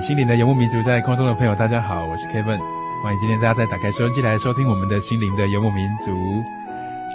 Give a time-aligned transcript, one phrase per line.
[0.00, 2.58] 心灵的游牧民族，在空中的朋友，大家好，我是 Kevin，
[3.02, 6.10] 欢迎今天大家再打开收音机来收听我们的心灵的游牧民族。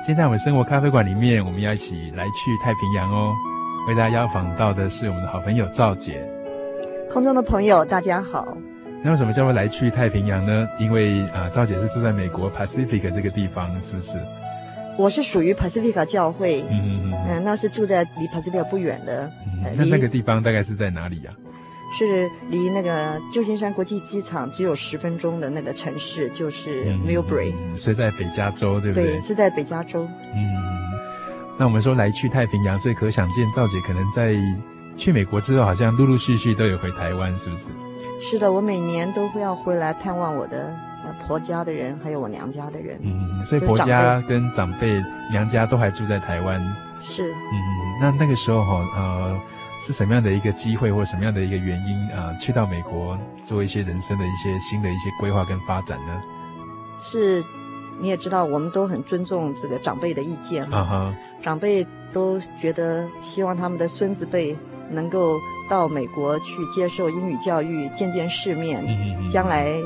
[0.06, 3.34] 现在我们生活咖啡馆里面，我们要一起来去太平洋哦。
[3.88, 6.22] 为大家邀访到的是我们的好朋友赵姐。
[7.10, 8.56] 空中的朋友，大家好。
[9.04, 10.68] 那为什么叫做来去太平洋呢？
[10.80, 14.20] 因为啊，赵姐是住在美国 Pacific 这个地方，是不是？
[14.96, 19.32] 我是属于 Pacific 教会，嗯嗯嗯，嗯，那是住在离 Pacific 不远的。
[19.64, 21.45] 嗯、那那个地方大概是在哪里呀、啊？
[21.98, 29.06] 是离那个旧金山国际机场只有十分钟的那个城市，就是 Millbrae，嗯、所以在北加州，对不对？
[29.06, 30.06] 对，是在北加州。
[30.34, 30.62] 嗯，
[31.58, 34.36] 那我们说来去太平洋，所以可想见，赵姐可能在
[34.98, 37.70] 去美国之后，好像陆陆续续都有回台湾，是不是？
[38.20, 40.76] 是的，我每年都会要回来探望我的
[41.26, 43.00] 婆家的人，还有我娘家的人。
[43.04, 45.02] 嗯，所以婆家跟长辈、
[45.32, 46.62] 娘家都还住在台湾。
[47.00, 47.32] 是。
[47.32, 47.56] 嗯，
[48.02, 49.40] 那那个时候哈，呃。
[49.80, 52.38] 是什么样的一个机会，或者什么样的一个原因啊、呃？
[52.38, 56.22] 去到美国做一些人生的一些新的一些规划跟发展呢？
[56.98, 57.44] 是，
[58.00, 60.80] 你也知道，我们都很尊重这个长辈的意见哈。
[60.80, 61.44] Uh -huh.
[61.44, 64.58] 长辈都觉得希望他们的孙子辈
[64.90, 69.30] 能够到美国去接受英语教育，见见世面，uh -huh.
[69.30, 69.78] 将来。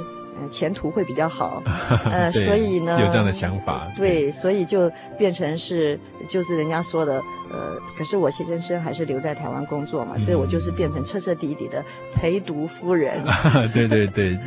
[0.50, 1.62] 前途会比较好，
[2.12, 11.84] 呃，所以呢，是有这样的想法，对，所以就变成是，就是人家说的，呃，可是我先生还是留在台湾工作嘛，嗯，所以我就是变成彻彻底底的
[12.14, 13.24] 陪读夫人。
[13.74, 14.38] 对对对，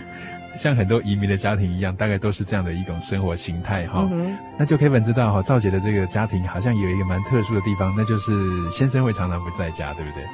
[0.56, 4.36] 像很多移民的家庭一样，大概都是这样的一种生活形态哈，嗯。
[4.58, 8.32] 那就 Kevin 知道哈，赵姐的这个家庭好像有一个蛮特殊的地方，那就是
[8.70, 10.24] 先生会常常不在家，对不对？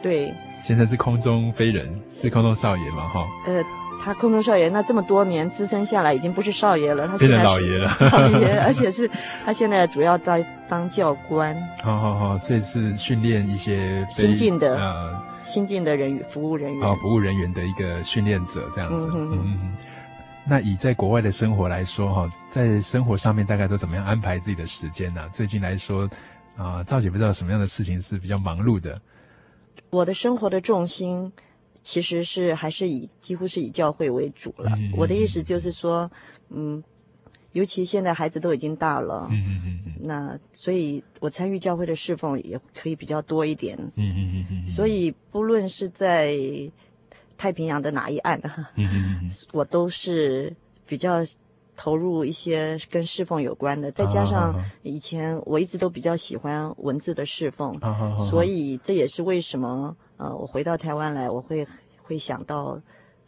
[0.00, 3.26] 对，先生是空中飞人，是空中少爷嘛，哈。
[3.46, 3.62] 呃。
[4.00, 7.96] 他空中少爷，那这么多年资深下来，已经不是少爷了，他是老爷了。
[8.00, 9.10] 老爷， 而且是
[9.44, 11.54] 他现在主要在当教官。
[11.82, 16.88] 好好好，所以是训练一些新进的呃新进的人员服务人员。
[16.88, 19.10] 哦，服务人员的一个训练者这样子。
[19.12, 19.76] 嗯嗯。
[20.46, 25.20] 那以在国外的生活来说，哈，在生活上面大概都怎么样安排自己的时间呢？
[25.32, 26.04] 最近来说，
[26.56, 28.98] 啊、呃，赵姐不知道什么样的事情是比较忙碌的。
[29.90, 31.30] 我的生活的重心。
[31.82, 34.70] 其实是还是以几乎是以教会为主了。
[34.76, 36.10] 嗯、我的意思就是说，
[36.50, 36.82] 嗯，
[37.52, 43.76] 尤其现在孩子都已经大了，嗯、那所以我参与教会的侍奉也可以比较多一点。
[43.96, 46.36] 嗯嗯嗯嗯、所以不论是在
[47.36, 48.40] 太平洋的哪一岸，
[48.76, 50.54] 嗯、 我都是
[50.86, 51.24] 比较
[51.76, 53.90] 投入一些跟侍奉有关的。
[53.92, 57.78] 再加上以前我一直都比较喜欢文字的侍奉，
[58.28, 59.96] 所以这也是为什么。
[60.18, 61.66] 呃，我回到台湾来，我会
[62.02, 62.78] 会想到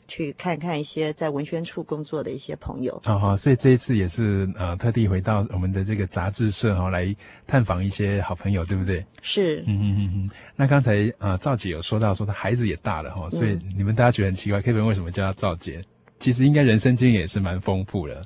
[0.06, 3.00] 去看看一些在文宣处工作的一些朋友。
[3.04, 7.14] 好、哦、好，所以这一次也是呃特地回到我们的这个杂志社哈、哦，来
[7.46, 9.06] 探访一些好朋友，对不对？
[9.22, 9.60] 是。
[9.68, 10.30] 嗯嗯嗯嗯。
[10.56, 15.84] 那刚才啊、呃，赵姐有说到说她孩子也大了哈、哦，所以你们大家觉得很奇怪、嗯、Kevin 为什么叫她赵姐？
[16.18, 18.16] 其实应该人生经验也是蛮丰富的。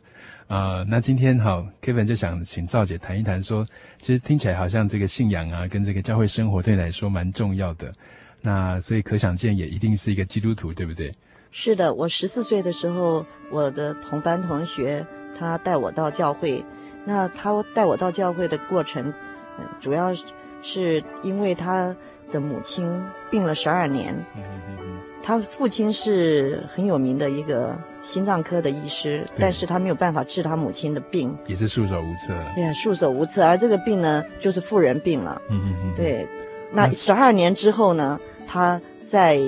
[0.47, 7.93] 啊、呃，那今天哈、哦、Kevin 就想请赵姐谈一谈说，说其实听起来好像这个信仰啊，跟这个教会生活对你来说蛮重要的。
[8.47, 11.11] 那所以可想见，也一定是一个基督徒，对不对？
[11.51, 15.07] 是的，我十四岁的时候，我的同班同学
[15.39, 16.63] 他带我到教会，
[17.07, 19.11] 那他带我到教会的过程，
[19.59, 20.13] 嗯，主要
[20.61, 21.97] 是因为他
[22.31, 22.87] 的母亲
[23.31, 24.15] 病了十二年，
[25.23, 32.35] 他父亲是很有名的一个心脏科的医师，但是他没有办法治他母亲的病，也是束手无策。
[32.55, 33.43] 对呀，束手无策。
[33.47, 35.41] 而这个病呢，就是妇人病了。
[35.49, 35.95] 嗯嗯嗯。
[35.95, 36.29] 对，
[36.73, 39.41] 那十二年之后呢，他在。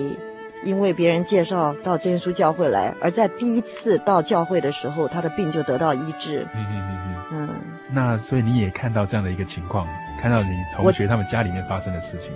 [0.64, 6.44] 因为别人介绍到真耶稣教会来，而在第一次到教会的时候，他的病就得到医治。
[6.54, 6.82] 嗯嗯
[7.31, 7.48] 嗯嗯。
[7.93, 9.87] 那所以你也看到这样的一个情况，
[10.19, 12.32] 看到你同学他们家里面发生的事情。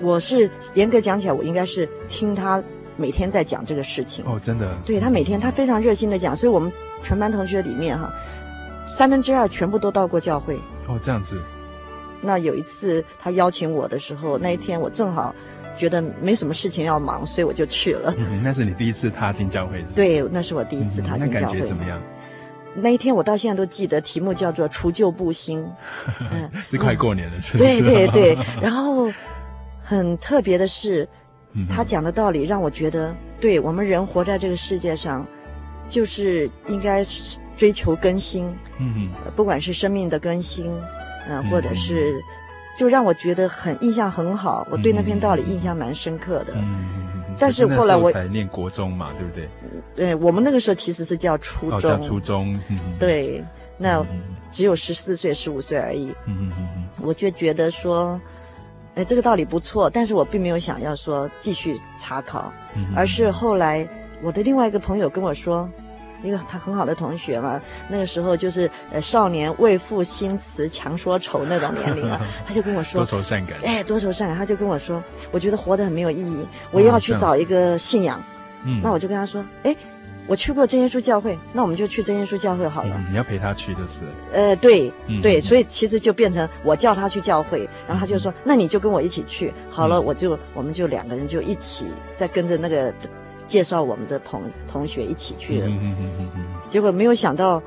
[0.00, 2.62] 我，我是严格讲起来，我应该是听他
[2.96, 4.24] 每天在讲这个事情。
[4.26, 4.76] 哦，真的。
[4.84, 6.70] 对，他每天他非常热心的讲，所以我们
[7.02, 8.12] 全班同学里面哈，
[8.86, 10.54] 三分之二全部都到过教会。
[10.86, 11.42] 哦，这样子。
[12.20, 15.34] 那有一次他邀请我的时候，那一天我正好。
[15.76, 18.14] 觉得没什么事情要忙，所以我就去了。
[18.16, 19.94] 嗯，那是你第一次踏进教会是是？
[19.94, 21.34] 对，那是我第一次踏进教会。
[21.34, 22.00] 嗯，那感觉怎么样？
[22.74, 25.64] 那一天我到现在都记得，题目叫做“除旧布新”。
[26.32, 27.56] 嗯，是快过年了，是？
[27.56, 28.36] 对对对。
[28.60, 29.10] 然后
[29.82, 31.08] 很特别的是，
[31.70, 35.26] 他讲的道理让我觉得，对我们人活在这个世界上，
[35.88, 37.04] 就是应该
[37.56, 38.44] 追求更新。
[38.78, 39.10] 嗯嗯。
[39.34, 40.70] 不管是生命的更新，
[41.28, 42.20] 嗯，或者是。
[42.76, 46.52] 就让我觉得很印象很好，我对那篇道理印象蛮深刻的。
[46.56, 49.48] 嗯，但是后来我才念国中嘛，对不对？
[49.94, 51.78] 对，我们那个时候其实是叫初中。
[51.78, 52.58] 哦，叫初中。
[53.00, 53.42] 对，
[53.78, 54.04] 那
[54.50, 56.06] 只有十四岁、十五岁而已。
[56.26, 56.84] 嗯嗯嗯。
[57.02, 58.20] 我就觉得说，
[58.94, 62.52] 哎，这个道理不错，但是我并没有想要说继续查考，
[62.94, 63.88] 而是后来
[64.22, 65.68] 我的另外一个朋友跟我说。
[66.26, 78.22] 一个他很好的同学嘛，那个时候就是呃少年未赋新词强说愁那种年龄了， 他就跟我说多愁善感，哎，多愁善感，他就跟我说，我觉得活得很没有意义，我要去找一个信仰。
[78.64, 79.76] 嗯，那我就跟他说，哎，
[80.26, 82.96] 我去过真耶稣教会，那我们就去真耶稣教会好了。
[82.98, 84.02] 嗯，你要陪他去就是。
[84.32, 84.92] 呃，对
[85.22, 92.92] 对，所以其实就变成我叫他去教会，然后他就说，那你就跟我一起去好了，我就我们就两个人就一起在跟着那个。
[93.46, 95.60] 介绍我们的朋同学一起去。
[95.60, 95.68] 了，
[96.68, 97.62] 结果没有想到，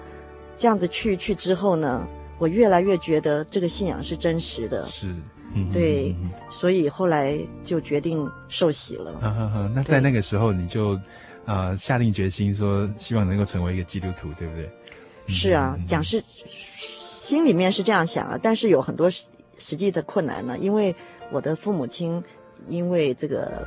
[0.58, 2.06] 这样子去去之后呢，
[2.38, 5.16] 我越来越觉得这个信仰是真实的，是，
[5.72, 6.14] 对，
[6.50, 9.70] 所以后来就决定受洗了。
[9.74, 11.00] 那在那个时候，你就
[11.46, 14.70] 啊下定决心说，希望能够成为一个基督徒，对不对？
[15.28, 20.94] 是啊，讲是心里面是这样想啊，但是有很多实际的困难呢，因为
[21.32, 22.22] 我的父母亲
[22.68, 23.66] 因为这个。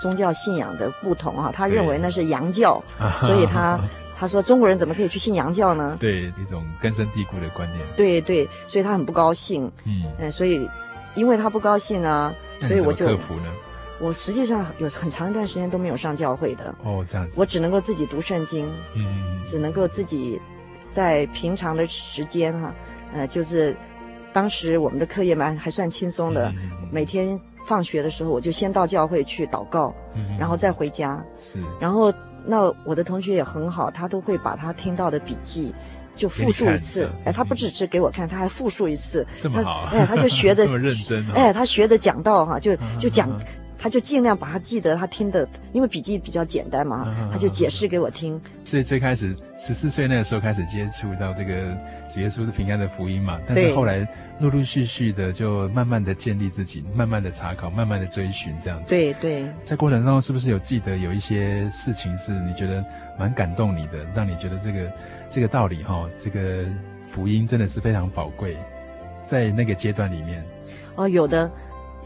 [0.00, 2.82] 宗教信仰的不同哈，他认为那是洋教，
[3.18, 3.78] 所以他
[4.16, 5.96] 他说中国人怎么可以去信洋教呢？
[5.98, 7.84] 对，一种根深蒂固的观念。
[7.96, 9.70] 对对，所以他很不高兴。
[9.84, 10.68] 嗯，嗯，所以
[11.14, 13.52] 因为他不高兴呢，所以我就克服呢。
[14.00, 16.74] 我实际上有很长一段时间都没有上教会的。
[16.82, 17.40] 哦，这样子。
[17.40, 18.70] 我只能够自己读圣经。
[18.94, 20.40] 嗯，只能够自己
[20.90, 22.74] 在平常的时间哈，
[23.12, 23.74] 呃，就是
[24.32, 26.52] 当时我们的课业蛮还算轻松的，
[26.90, 27.40] 每天。
[27.64, 31.24] 放学的时候，我就先到教会去祷告，嗯、然后再回家。
[31.38, 32.12] 是，然后
[32.44, 35.74] 那我的同学也很好，他都会把他听到的笔记
[36.14, 37.08] 就复述一次。
[37.24, 39.26] 哎，他不只是给我看，他还复述一次。
[39.40, 41.32] 这么好、啊，哎，他就学的 这么认真、啊。
[41.34, 43.30] 哎，他学的讲道哈，就就讲。
[43.84, 48.40] 他就尽量把他记得他听的，因为笔记比较简单嘛，嗯、他就解释给我听。
[48.64, 51.76] 所以最开始十四岁那个时候开始接触到这个
[52.08, 54.08] 主耶稣的平安的福音嘛，但是后来
[54.40, 58.88] 陆陆续续的就慢慢的建立自己，慢慢的查考，慢慢的追寻这样子。
[58.88, 62.82] 对对，在过程当中是不是有记得有一些事情是你觉得
[63.18, 64.92] 蛮感动你的，让你觉得这个
[65.28, 66.64] 这个道理哈，这个
[67.04, 68.56] 福音真的是非常宝贵，
[69.22, 70.42] 在那个阶段里面。
[70.94, 71.52] 哦，有的，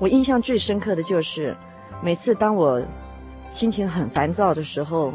[0.00, 1.56] 我印象最深刻的就是。
[2.02, 2.80] 每次当我
[3.50, 5.12] 心情很烦躁的时候，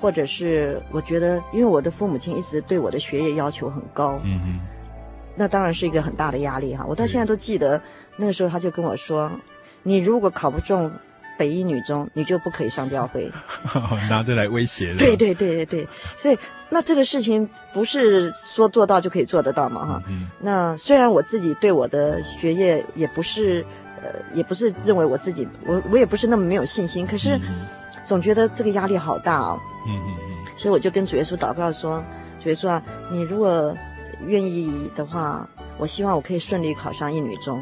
[0.00, 4.60] 或者是我觉得，因为我的父母亲一直对我的学业要求很高，嗯哼，
[5.34, 6.84] 那当然是一个很大的压力哈。
[6.86, 7.80] 我到现在都记得，
[8.16, 9.32] 那个时候他就跟我说
[9.82, 10.92] ：“你如果考不中
[11.38, 13.32] 北一女中，你就不可以上教会。
[14.08, 14.94] ”拿着来威胁。
[14.96, 20.02] 对对对对对，所以那这个事情不是说做到就可以做得到嘛哈。
[20.08, 20.28] 嗯。
[20.40, 23.64] 那虽然我自己对我的学业也不是。
[24.06, 27.40] 呃，也不是认为我自己，我我也不是那么没有信心，可是
[28.04, 29.58] 总觉得这个压力好大哦。
[29.86, 30.36] 嗯嗯嗯。
[30.56, 32.02] 所以我就跟主耶稣祷告说
[32.40, 33.76] ：“主耶稣啊，你如果
[34.26, 35.46] 愿意的话，
[35.78, 37.60] 我希望我可以顺利考上一女中。”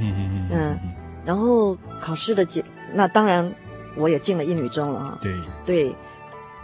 [0.00, 0.48] 嗯嗯嗯。
[0.50, 0.78] 嗯，
[1.24, 3.52] 然后考试的结，那当然
[3.96, 5.18] 我也进了一女中了哈。
[5.22, 5.32] 对
[5.64, 5.96] 对，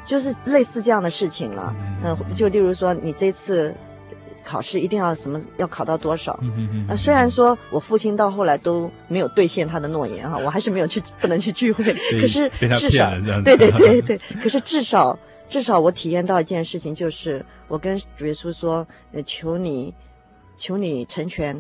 [0.05, 1.75] 就是类似这样的事情了。
[2.03, 3.75] 嗯，就例如说，你这次
[4.45, 6.39] 考试一定要什么要考到多少。
[6.43, 6.87] 嗯嗯嗯。
[6.89, 11.85] 那虽然说我父亲到后来都没有兑现他的诺言哈，我还是没有去不能去聚会。
[12.21, 13.11] 可是至少
[13.45, 15.19] 对对对对，可是至少
[15.49, 19.93] 至少我体验到一件事情，就是我跟主耶稣说，呃，求你，
[20.57, 21.57] 求你成全。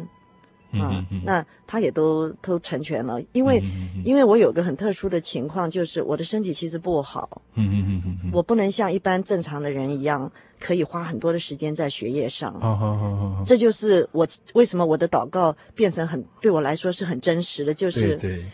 [0.72, 12.52] 啊、嗯，那他也都都成全了，因为、嗯、因为我有个很特殊的情况，就是我的身体其实不好，嗯嗯嗯嗯，我不能像一般正常的人一样，可以花很多的时间在学业上。
[12.60, 18.44] 好好好好，这就是我为什么我的祷告变成很对我来说是很真实的，就是对，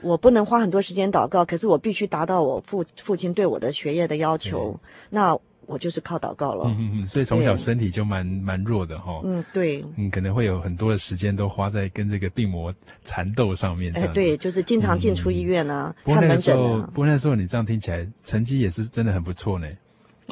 [0.00, 4.78] 我不能花很多时间祷告，可是我必须达到我父父亲对我的学业的要求，
[5.10, 5.38] 那。
[5.70, 12.74] 我就是靠祷告了，嗯嗯嗯，所以从小身体就蛮蛮弱的哈，嗯对，嗯可能会有很多的时间都花在跟这个病魔
[13.04, 16.90] 缠斗上面，哎对，就是经常进出医院啊，嗯、看门诊啊。
[16.92, 19.68] 不过那时候你这样听起来成绩也是真的很不错呢，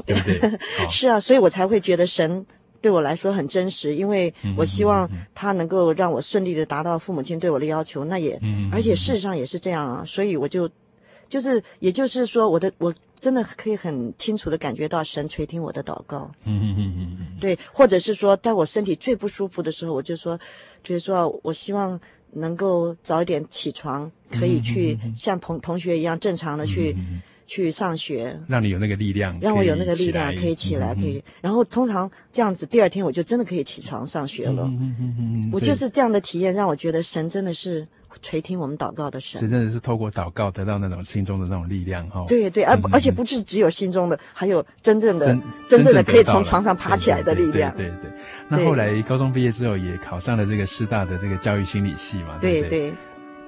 [0.04, 0.59] 对不对？
[0.90, 2.45] 是啊，所以我才会觉得神
[2.80, 10.68] 对我来说很真实，因为我希望他能够让我顺利的达到父母亲对我的要求，那也，嗯、而且事实上也是这样啊，所以我就。
[11.28, 16.30] 就是，也就是说，我的我真的可以很清楚的感觉到神垂听我的祷告。
[16.44, 17.26] 嗯嗯嗯嗯嗯。
[17.38, 20.38] 对，或者是说，在我身体最不舒服的时候，我就说，
[20.82, 22.00] 就是说我希望
[22.32, 26.97] 能够早一点起床，可以去像同同学一样正常的去
[27.47, 28.35] 去上学。
[28.49, 29.38] 让你有那个力量。
[29.38, 31.23] 让我有那个力量可以起来，可以。
[31.42, 34.62] 然后通常这样子，第二天我就真的可以起床上学了。
[34.62, 35.50] 嗯嗯嗯嗯。
[35.52, 37.87] 我就是这样的体验，让我觉得神真的是。
[38.23, 42.25] 垂听我们祷告的神，是真的是透过祷告得到那种心中的那种力量哈。
[42.29, 47.75] 对对，而、嗯、而且不是只有心中的，还有真正的真，真正的可以从床上爬起来的力量。
[47.77, 52.38] 对对，对，对，对，那后来高中毕业之后，也考上了这个师大的这个教育心理系嘛。
[52.41, 52.93] 对对，对。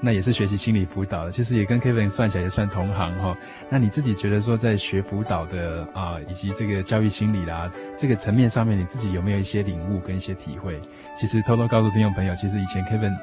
[0.03, 3.37] 那也是学习心理辅导的，其实也跟 Kevin 算起来也算同行哈。
[3.69, 10.81] 那你自己觉得说，在学辅导的啊，以及这个教育心理啦这个层面上面，你自己有没有一些领悟跟一些体会？
[11.19, 13.15] 其实偷偷告诉听众朋友，其实以前 Kevin。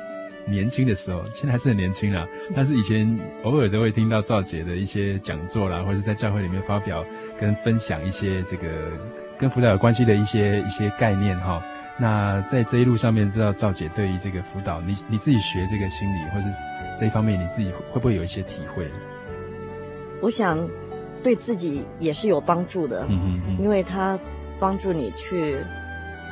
[0.49, 2.27] 年轻的时候，现在还是很年轻啦。
[2.55, 7.05] 但是以前偶尔都会听到赵姐的一些讲座啦，或者是在教会里面发表
[7.37, 8.67] 跟分享一些这个
[9.37, 11.61] 跟辅导有关系的一些一些概念哈。
[11.99, 16.47] 那在这一路上面，不知道赵姐对于这个辅导，你你自己学这个心理或者
[16.97, 18.87] 这一方面，你自己会不会有一些体会？
[20.21, 20.57] 我想
[21.21, 24.17] 对自己也是有帮助的，嗯嗯嗯，因为他
[24.59, 25.57] 帮助你去。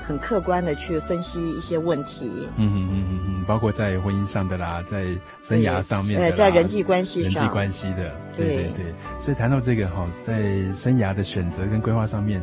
[0.06, 5.04] 很客观的去分析一些问题，嗯嗯嗯嗯，包括在婚姻上的啦，在
[5.42, 8.94] 生涯上面的，在人际关系上，人际关系的，对对对。
[9.18, 10.40] 所以谈到这个哈，在
[10.72, 12.40] 生涯的选择跟规划上面，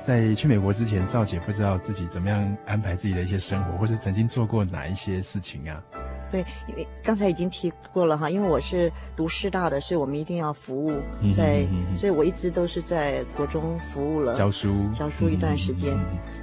[0.00, 5.80] 在去美国之前，赵姐不知道自己怎么样安排自己的一些生活，或是曾经做过哪一些事情啊？
[6.30, 11.00] 对，因为刚才已经提过了哈，因为我是读师大的，所以我们一定要服务
[11.34, 11.66] 在，
[11.96, 15.96] 所以我一直都是在国中服务了，教书，教书一段时间。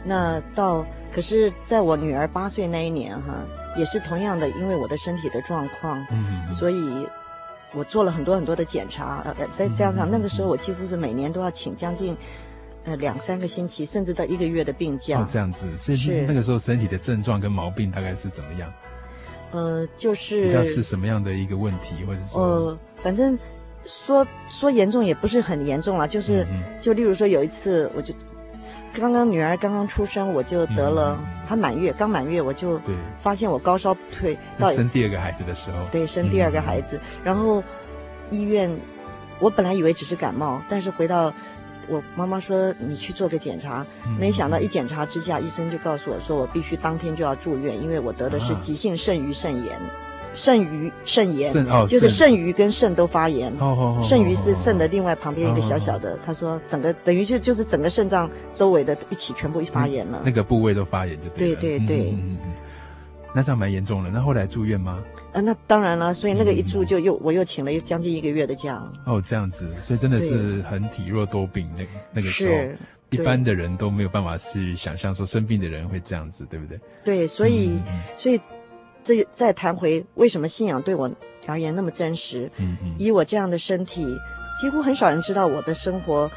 [0.05, 3.43] 那到，可是在我女儿八岁那一年哈，
[3.77, 6.01] 也是同样的，因为我的身体的状况，
[6.49, 7.07] 所以
[7.73, 12.15] 我做了很多很多的检查，呃，再加上那个时候我几乎是每年都要请将近
[12.85, 15.19] 呃两三个星期，甚至到一个月的病假。
[15.19, 18.71] 哦，这样子，所以是那个时候身体的症状跟毛病大概是怎么样？
[19.53, 22.41] 呃，就是比较是什么样的一个问题，或者说？
[22.41, 23.37] 呃，反正
[23.85, 28.13] 说说严重也不是很严重了，就是、嗯、就例如说有一次，我就
[28.93, 32.81] 刚刚女儿刚刚出生，我就得了，她、嗯、满月刚满月，我就
[33.19, 37.63] 发现我高烧不退到生第二个孩子的时候，对，生第二个孩子，嗯、然后
[38.29, 38.75] 医院
[39.39, 41.33] 我本来以为只是感冒，但是回到。
[41.87, 43.85] 我妈妈说：“你去做个检查。”
[44.19, 49.79] 没想到一检查之下，医生就告诉我说：“我必须当天就要住院，因为我得的是急性肾盂肾炎，
[50.33, 51.51] 肾盂肾炎，
[51.87, 53.51] 就是肾盂跟肾都发炎。
[54.01, 56.17] 肾盂是肾的另外旁边一个小小的。
[56.25, 61.61] 他说整个等于就就是整个肾脏周围的一起全部一发炎了，那个部位都发炎就对了。
[61.61, 62.17] 对对对，
[63.35, 64.09] 那这样蛮严重的。
[64.09, 64.99] 那后来住院吗？
[65.33, 68.81] 啊，那当然了，所以那个一住就又、嗯、我又请了将近一个月的假。
[69.05, 72.55] 哦，这样子，所以真的是很体弱多病，那那个时候，
[73.09, 76.79] 一般的人都没有办法去想象说生病的人会这样子，对不对？
[77.03, 78.39] 对，所以、嗯、所以
[79.03, 81.11] 这再谈回为什么信仰对我
[81.47, 82.49] 而言那么真实。
[82.57, 84.05] 嗯嗯，以我这样的身体，
[84.61, 86.29] 几乎很少人知道我的生活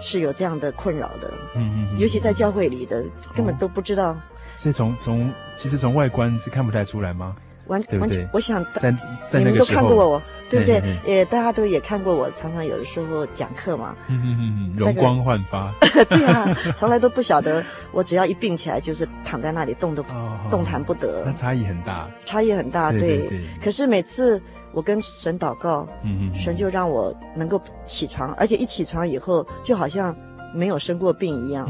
[0.00, 1.32] 是有这样的困扰的。
[1.54, 4.10] 嗯嗯，尤其在教会里的根本都不知道。
[4.10, 4.22] 哦、
[4.54, 7.36] 所以从从其实从外观是看不太出来吗？
[7.70, 8.94] 完完全，我想在
[9.26, 10.82] 在你们都看过我，对不对？
[11.06, 13.94] 也大家都也看过我，常常有的时候讲课嘛。
[14.08, 15.72] 嗯嗯嗯，容光焕发。
[16.10, 20.04] 对啊，从来都不晓得，我只要一病起来，就是躺在那里动都
[20.50, 21.22] 动弹不得。
[21.24, 22.10] 那差异很大。
[22.26, 23.30] 差异很大，对。
[23.62, 25.88] 可是每次我跟神祷告，
[26.34, 30.14] 神就让我能够起床，而且一起床以后，就好像
[30.52, 31.68] 没有生过病一样。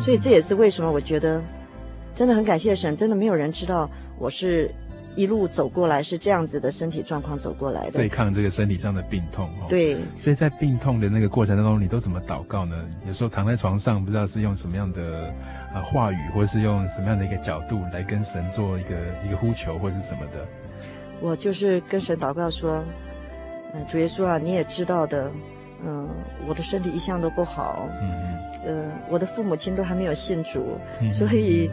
[0.00, 1.42] 所以这也是为什么我觉得。
[2.16, 4.72] 真的很感谢神，真的没有人知道我是
[5.16, 9.66] 一路走过来是这样子的身体状况走过来的，对抗这个身体上的病痛哦。
[9.68, 12.84] 对，所以在病痛的那个过程当中，你都怎么祷告呢？
[13.06, 15.32] 有时候躺在床上，不知道是用什么样的
[15.72, 18.94] 啊话语，或者是用什么样的一个角度来跟神做一个
[19.26, 20.46] 一个呼求，或是什么的。
[21.20, 22.82] 我就是跟神祷告说，
[23.72, 25.30] 嗯，主耶稣啊，你也知道的，
[25.86, 26.08] 嗯，
[26.48, 28.10] 我的身体一向都不好，嗯
[28.66, 31.70] 嗯，呃，我的父母亲都还没有信主，嗯、所以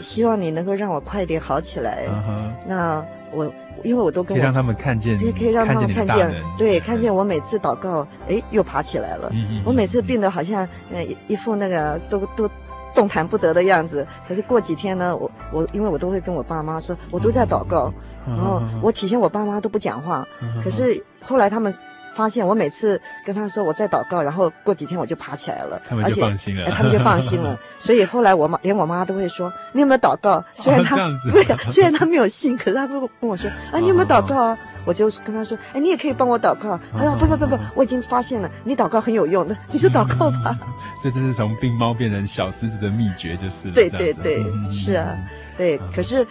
[0.00, 2.06] 希望你能够让我快点好起来。
[2.08, 3.44] 嗯、那我
[3.84, 9.30] 因为我都跟我可以让他们看见，可以可以让他们看见，对，看见我每次祷告，哎，又爬起来了。
[9.32, 12.50] 嗯、我每次病得好像呃一一副那个都都
[12.92, 17.92] 动弹不得的样子，可是过几天呢，我我因为我都会跟我爸妈说，我都在祷告。
[17.96, 20.28] 嗯然后我起先我爸妈都不讲话，
[20.62, 21.74] 可是后来他们
[22.12, 27.58] 发现我每次跟他说我在祷告，然后过几天我就爬起来了，他们就放心了，他们就放心了。
[27.78, 30.44] 所以后来我妈连我妈都会说，你有没有祷告？
[30.54, 30.96] 虽然他
[31.32, 34.58] 对，虽然他没有信，可是他会跟我说啊，你有没有祷告啊？
[34.86, 36.80] 我就跟他说，哎，你也可以帮我祷告。
[36.96, 40.58] 他说不不不不，我已经发现了，你祷告很有用的，你就祷告吧。
[41.02, 43.74] 这真是从病猫变成小狮子的秘诀，就是了。
[43.74, 45.16] 对对对，是啊，
[45.56, 46.26] 对，可是。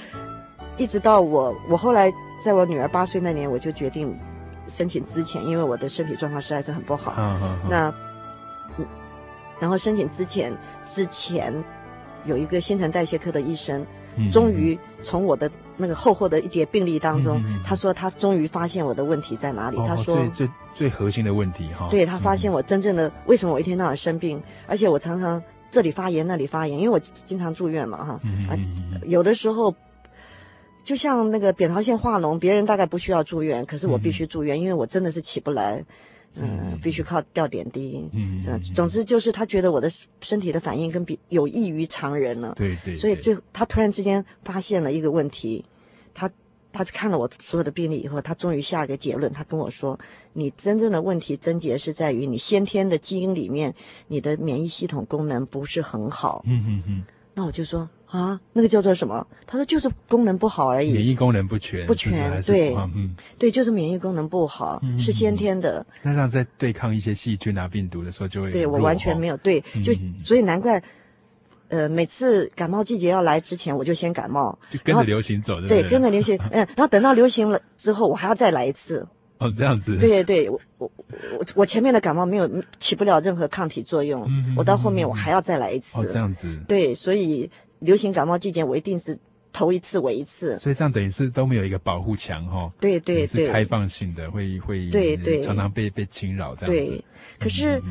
[0.77, 2.09] 一直到我，我后来
[2.41, 4.17] 在我女儿八岁那年，我就决定
[4.69, 7.15] 申请之前，因为我的身体状况实在是很不好。
[7.17, 7.59] 嗯嗯。
[7.69, 7.93] 那，
[9.59, 10.55] 然后申请之前
[10.88, 11.53] 之前，
[12.25, 13.85] 有一个新陈代谢科的医生，
[14.31, 19.77] 终于从我的那个厚厚的一叠病历当中，他说他终于发现我的问题在哪里。
[19.85, 21.88] 他说最最最核心的问题哈。
[21.89, 28.19] 对，他发现我真正的为什么我一天到晚生病，而且我常常这里发炎那里发炎，因为我经常住院嘛哈。
[28.49, 28.55] 啊，
[29.07, 29.75] 有的时候。
[30.89, 35.86] 就像那个扁桃腺化脓，别人大概不需要住院，可是我必须住院，嗯、因为我真的是起不来，
[36.34, 38.60] 嗯，嗯必须靠吊点滴，嗯，是吧？
[38.74, 39.88] 总之就是他觉得我的
[40.19, 45.63] 身体的反应跟比有异于常人了，对，对对，所以最他突然之间发现了一个问题，
[46.15, 46.27] 他
[46.74, 50.00] 他看了我所有的病例以后，他终于下一个结论，他跟我说，
[50.34, 53.75] 你真正的问题症结是在于你先天的基因里面，
[54.08, 57.03] 你的免疫系统功能不是很好，嗯嗯嗯，
[57.36, 57.88] 那我就说。
[58.10, 59.25] 啊，那个叫做什么？
[59.45, 65.86] 他说就是功能不好而已，免疫功能不全，不全，对，嗯，对，就是免疫功能不好，嗯、是先天的。
[66.02, 70.82] 那这样在对抗一些细菌啊、病毒的时候，就会对我完全没有对，就、嗯、所以难怪，
[71.67, 79.08] 呃，每次感冒季节要来之前，我就先感冒，就跟着流行走，对，跟着流行， 嗯，然后等到流行了之后，我还要再来一次。
[79.38, 79.95] 哦，这样子。
[79.98, 80.91] 对对对，我我
[81.38, 86.02] 我我前面的感冒没有起不了任何抗体作用，嗯、我到后面我还要再来一次。
[86.02, 86.58] 哦，这样子。
[86.67, 87.48] 对，所以。
[87.80, 89.18] 流行感冒季节，我一定是
[89.52, 92.72] 头一次为一次，所以这样等于是都没有一个保护墙哈。
[92.80, 96.92] 对对对，是开放性的，会会对对常常被被侵扰这样子。
[96.92, 97.06] 对，
[97.39, 97.82] 可是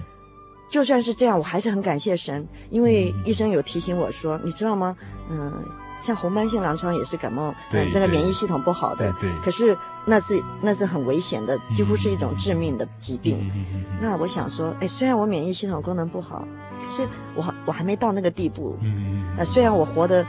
[0.71, 4.97] 就算是这样，我还是很感谢神，因为医生有提醒我说，你知道吗？
[5.31, 5.53] 嗯，
[6.01, 9.13] 像红斑性狼疮也是感冒，对那个免疫系统不好的。
[9.21, 9.31] 对。
[9.41, 13.51] 可是那是那是很危险的，几乎是一种致命的疾病。
[14.01, 16.47] 那我想说，哎，虽然我免疫系统功能不好。
[16.91, 20.25] 是我我还没到那个地步，嗯，呃虽然我活得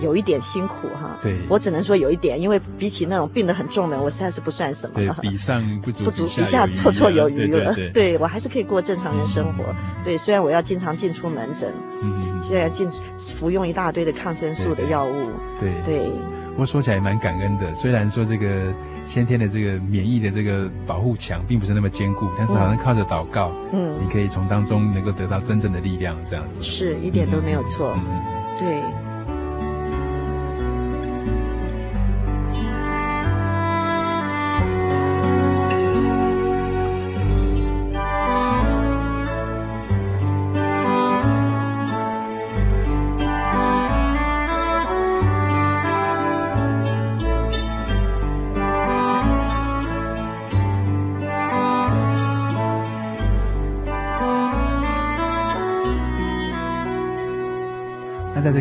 [0.00, 9.64] 有一点辛苦哈，对，我只能说有一点，因为比起那种病得很重的，我实在是不算什么了，比上不足，不足，比下绰绰有余了，对我还是可以过正常人生活，
[10.04, 15.72] 对，虽然我要经常进出门诊，嗯，现在进服用一大堆的抗生素的药物，对。
[15.84, 16.10] 对。
[16.54, 18.72] 不过说起来也蛮感恩的，虽然说这个
[19.04, 26.62] 先天的这个免疫的这个保护墙并不是那么坚固，但是好像靠着祷告，嗯，你可以从当中能够得到真正的力量，这样子。
[26.62, 28.22] 是一点都没有错，嗯，
[28.60, 29.03] 对。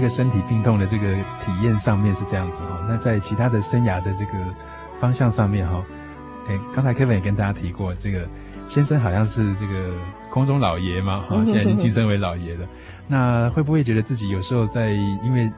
[0.08, 4.34] 身体病痛的这个体验上面是这样子哈，那在其他的生涯的这个
[5.00, 5.84] 方向上面哈，
[6.48, 8.28] 哎，刚才 Kevin 也跟大家提过，这个
[8.68, 9.94] 先生好像是这个
[10.30, 12.68] 空中老爷嘛，哈， 现在已经晋升为老爷了。
[13.08, 15.52] 那会不会觉得自己有时候在因为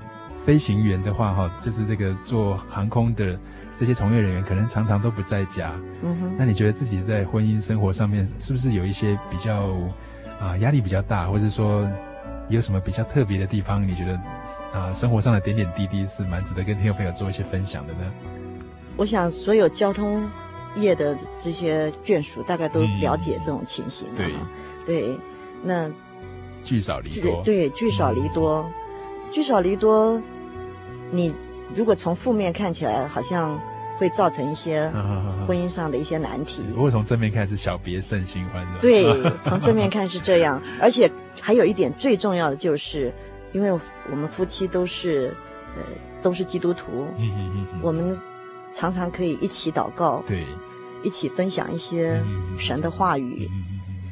[0.43, 3.39] 飞行员的话哈，就是这个做航空的
[3.73, 5.71] 这些从业人员，可能常常都不在家。
[6.01, 6.35] 嗯哼。
[6.37, 9.69] 那你觉得自己在婚姻生活上面是不是有一些比较
[10.39, 11.87] 啊压力比较大，或者说？
[12.49, 13.87] 有什么比较特别的地方？
[13.87, 14.13] 你觉得
[14.73, 17.99] 啊，生活上的点点滴滴是蛮值得跟听众朋友做一些分享的呢？
[18.97, 20.29] 我想所有交通
[20.75, 24.07] 业的这些眷属大概都了解这种情形。
[24.15, 24.33] 对
[24.85, 25.17] 对，
[25.63, 25.89] 那
[26.63, 28.65] 聚少离多，对聚少离多，
[29.31, 30.21] 聚少离多。
[31.11, 31.33] 你
[31.75, 33.59] 如果从负面看起来，好像
[33.97, 34.91] 会造成一些
[35.47, 36.61] 婚姻上的一些难题。
[36.73, 38.79] 如果从正面看是小别胜新欢的。
[38.79, 39.05] 对，
[39.45, 41.09] 从正面看是这样，而且
[41.41, 43.13] 还有一点最重要的就是，
[43.53, 43.71] 因为
[44.11, 45.35] 我们夫妻都是
[45.75, 45.81] 呃
[46.21, 48.17] 都是基督徒，嗯嗯嗯，我们
[48.73, 50.45] 常常可以一起祷告，对，
[51.03, 52.21] 一起分享一些
[52.57, 53.49] 神的话语。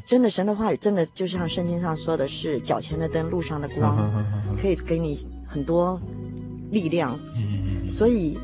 [0.06, 3.98] 真的，神的话语真的就像圣经上说的是脚前的灯，路上的光，
[4.62, 5.18] 可以给你
[5.48, 6.00] 很多
[6.72, 7.18] 力量。
[7.90, 8.38] 所以，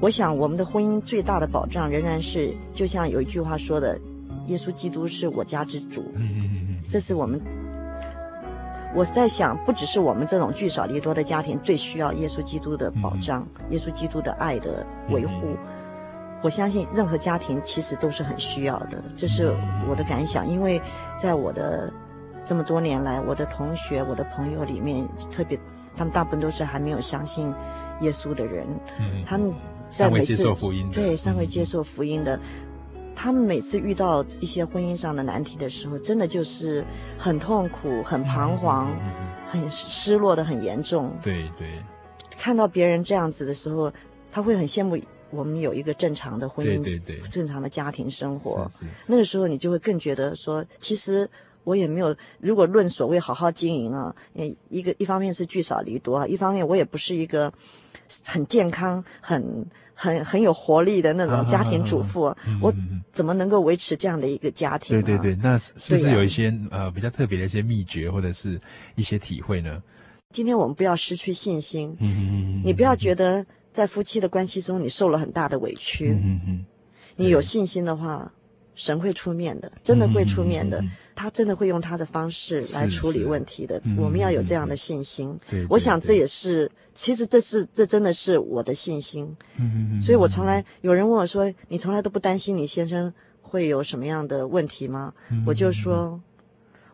[0.00, 3.98] 我想我们的婚姻最大的保障仍然是，就像有一句话说的
[4.46, 7.40] ：“耶稣基督是我家之主。”嗯嗯嗯这是我们，
[8.94, 15.56] 我在想，不只是我们这种聚少离多的家庭最需要耶稣基督的保障，耶稣基督的爱的维护。
[16.40, 19.52] 我相信任何家庭其实都是很需要的，这是
[19.88, 20.48] 我的感想。
[20.48, 20.80] 因为
[21.18, 21.92] 在我的
[22.44, 25.58] 这么多年来，我的同学、我的朋友里面，特别
[25.96, 27.52] 他们大部分都是还没有相信
[28.00, 28.64] 耶稣的人。
[29.00, 29.52] 嗯，他们
[29.90, 32.36] 在每次接受福音的对尚未接受福音的，
[32.94, 36.84] 嗯，他们每次遇到一些婚姻上的难题的时候，真的就是
[37.16, 39.12] 很痛苦、很彷徨、嗯、
[39.48, 41.12] 很失落的很严重。
[41.22, 41.82] 对对，
[42.36, 43.92] 看到别人这样子的时候，
[44.30, 44.98] 他会很羡慕。
[45.30, 48.66] 我们有一个正常的婚姻，对对对，正常的家庭生活。
[48.70, 48.84] 是是。
[49.06, 51.28] 那个时候，你就会更觉得说，其实
[51.64, 52.16] 我也没有。
[52.40, 54.16] 如果论所谓好好经营啊，
[54.70, 57.52] 一个一方面是聚少离多，一方面我也不是一个
[58.26, 62.22] 很健康、很很很有活力的那种家庭主妇。
[62.24, 62.74] 啊啊啊啊、我
[63.12, 65.02] 怎么能够维持这样的一个家庭、啊？
[65.02, 68.60] 对对对，那是不是有一些、啊、呃比较特别的一些秘诀，或者是
[68.94, 69.82] 一些体会呢？
[70.30, 71.96] 今天我们不要失去信心。
[72.00, 72.62] 嗯嗯嗯。
[72.64, 73.44] 你不要觉得。
[73.70, 76.08] 在夫妻的关系中，你受了很大的委屈。
[76.10, 76.66] 嗯嗯，
[77.14, 78.32] 你有信心的话，
[78.78, 80.82] 神会出面的，真的会出面的。
[81.14, 83.82] 他真的会用他的方式来处理问题的。
[83.96, 85.36] 我们要有这样的信心。
[85.50, 89.36] 对，我想这也是，其实这是这真的是我的信心。
[89.56, 93.12] 嗯嗯，所以我从来有人问我说：“你从来都不担心你先生
[93.42, 95.12] 会有什么样的问题吗？”
[95.44, 96.20] 我就说：“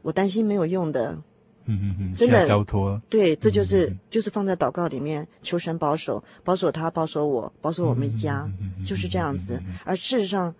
[0.00, 1.18] 我担心没有用的。”
[1.66, 9.62] 嗯嗯嗯，真的交托，对，这就是、嗯、就是放在祷告里面求神保守，保守他，保守我，保守我们一家，嗯、就是这样子。
[9.82, 10.54] 而事实上，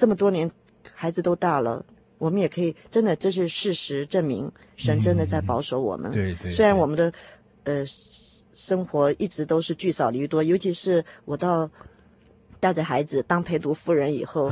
[0.00, 0.50] 这么多年
[0.94, 1.84] 孩子都大了，
[2.16, 6.10] 我们也可以真的，这是事实证明，神真的在保守我们。
[6.10, 7.12] 对、嗯、对，虽然我们的
[7.64, 7.84] 呃
[8.54, 11.70] 生活一直都是聚少离多，尤其是我到。
[12.62, 14.50] 带着孩子当陪读夫人以后，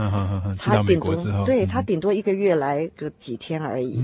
[0.56, 4.02] 他顶多对他顶多一个月来个几天而已，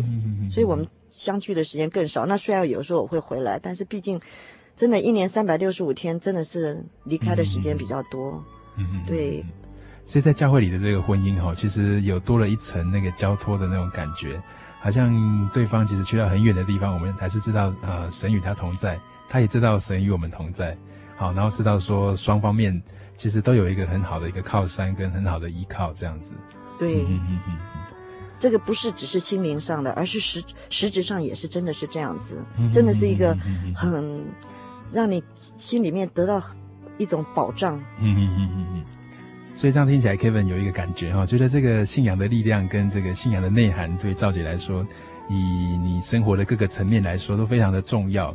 [0.51, 2.27] 所以我们相聚的时间更少。
[2.27, 4.21] 那虽然有时候我会回来，但是毕竟，
[4.77, 8.45] 真的，一年三百六十五天，真的是离开的时间比较多。
[9.07, 9.43] 对。
[10.05, 14.43] 所以在教会里的这个婚姻哈，其实有多了一层那个交托的那种感觉，
[14.81, 20.77] 好像对方其实去到很远的地方，我们还是知道呃，神与他同在，他也知道神与我们同在。
[21.17, 22.83] 好，然后知道说双方面。
[23.17, 26.35] 其实都有一个很好的一个靠山跟很好的依靠，这样子。
[26.81, 27.59] 对，嗯嗯嗯，
[28.41, 33.33] 这个不是只是心灵上的，而是实实质上也是真的是这样子，真的是一个
[33.73, 34.21] 很
[34.93, 36.43] 让你心里面得到
[36.99, 37.77] 一种保障。
[38.01, 38.85] 嗯嗯嗯嗯嗯。
[39.55, 44.85] 所以这样听起来，Kevin 有一个感觉哈，觉得这个信仰的力量跟这个信仰的内涵，对赵姐来说，
[45.31, 48.35] 以你生活的各个层面来说，都非常的重要。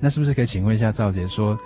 [0.00, 1.56] 那是不是可以请问一下赵姐说？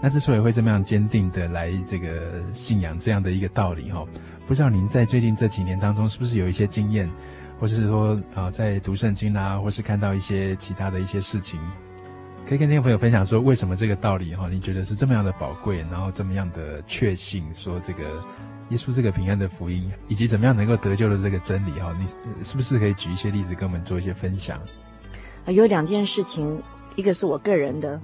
[0.00, 4.06] 那之所以会这么样坚定的来这个信仰这样的一个道理哈，
[4.46, 7.10] 不知道您在最近这几年当中是不是有一些经验，
[7.58, 11.60] 或是说啊在读圣经啊，或是看到一些其他的一些事情，
[12.48, 18.24] 可以跟听众朋友分享说为什么这个道理哈，你觉得是这么样的宝贵，然后这么样的确信说这个
[18.70, 22.06] 耶稣这个平安的福音，以及怎么样能够得救的这个真理哈，你
[22.42, 24.58] 是不是可以举一些例子跟我们做一些分享？
[25.46, 26.62] 有两件事情。
[26.96, 28.00] 一个是我个人的，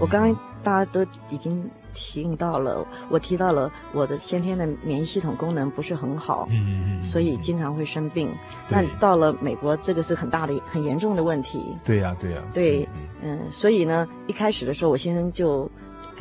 [0.00, 1.68] 我刚刚大家都已经
[2.00, 8.32] 听到了，我提到了我的先天的免疫系统功能不是很好，嗯所以经常会生病。
[8.68, 11.76] 那到了美国，这个是很大的、很严重的问题。
[11.84, 12.42] 对呀，对呀。
[12.54, 12.88] 对，
[13.20, 15.68] 嗯，所以呢，一开始的时候，我先生就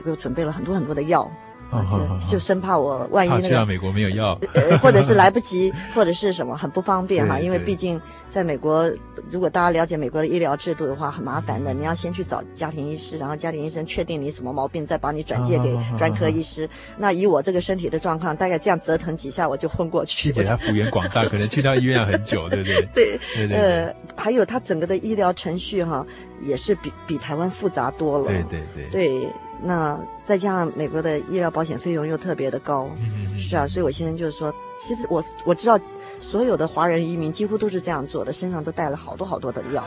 [0.04, 1.30] 给我准备了很多很多的药。
[1.70, 1.86] 啊，
[2.20, 8.00] 就 就生怕我万一那个，去到美国没有药， 呃，或者是来不及， 或者是什么很不方便哈，因为毕竟
[8.30, 8.90] 在美国，
[9.30, 16.70] 如果大家了解美国的医疗制度的话，很麻烦的，你要先去找家庭医师，然后家庭医生确定你什么毛病，再把你转介给专科医师。
[16.98, 20.32] 那以我这个身体的状况，大概这样折腾几下我就昏过去。
[20.32, 22.88] 而且他幅员广大，可能去到医院要很久，对不对？
[22.94, 23.58] 对对对。
[23.58, 26.06] 呃，还有他整个的医疗程序哈，
[26.42, 28.28] 也是比比台湾复杂多了。
[28.28, 28.90] 对对对。
[28.92, 29.28] 对。
[29.62, 35.80] 那再加上美国的医疗保险费用又特别的高，嗯、是啊，所以我现在就是说，其实我我知道，
[36.20, 39.84] 所有的华人移民几乎都是这样做的，身上都带了好多好多的药，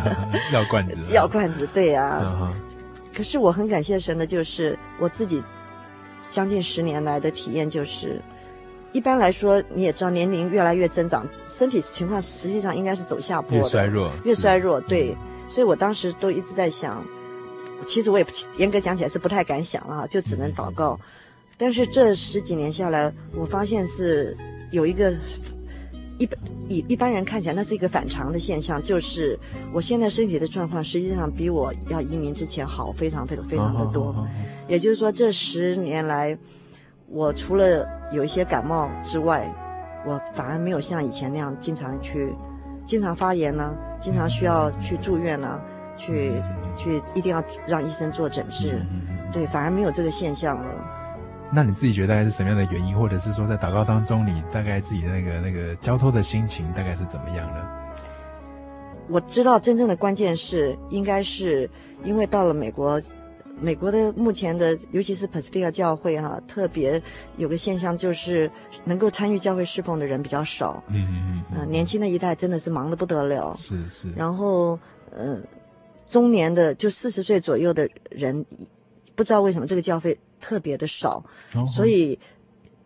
[0.52, 2.52] 药罐子，药罐子，对呀、啊，
[3.14, 5.42] 可是我很感谢神的，就是我自己
[6.28, 8.20] 将近十年来的体验，就是
[8.92, 14.80] 一般来说你也知道，年龄越来越增长，身体情况实际上应该是走下坡的，越衰弱，越衰弱。
[14.80, 15.16] 对，
[15.48, 17.04] 所以我当时都一直在想，
[17.86, 18.26] 其实我也
[18.58, 20.98] 严格讲起来是不太敢想啊，就只能祷告。
[21.56, 24.36] 但是这十几年下来，我发现是
[24.70, 25.14] 有一个。
[26.16, 29.36] 一般一一般人看起来，那是一个反常的现象，就是
[29.72, 34.04] 我现在身体的状况，实际上比我要移民之前好，非常非常非常的多。
[34.04, 34.34] Oh, oh, oh, oh.
[34.68, 36.38] 也就是说，这十年来，
[37.08, 39.52] 我除了有一些感冒之外，
[40.06, 42.32] 我反而没有像以前那样经常去、
[42.86, 45.62] 经常发炎呢、啊，经常需要去住院呢、啊，
[45.96, 46.30] 去
[46.76, 48.84] 去一定要让医生做诊治。
[49.32, 50.70] 对，反而没有这个现象了。
[51.52, 57.68] 那你自己觉得大概是什么样的原因，或者是说在祷告当中，你大概自己的那个那个交托的心情大概是怎么样呢？
[59.08, 61.68] 我知道真正的关键是，应该是
[62.02, 63.00] 因为到了美国，
[63.60, 67.00] 美国的目前的，尤其是 Pacific 教会哈、啊，特别
[67.36, 68.50] 有个现象就是
[68.84, 70.82] 能够参与教会侍奉的人比较少。
[70.88, 71.58] 嗯嗯嗯。
[71.58, 73.54] 呃，年轻的一代真的是忙得不得了。
[73.58, 74.10] 是是。
[74.16, 74.78] 然后，
[75.12, 75.38] 呃，
[76.14, 78.46] 中年的就四十岁左右的人，
[79.16, 80.16] 不知道为什么这个教会。
[80.46, 81.24] 特别的少，
[81.74, 82.18] 所以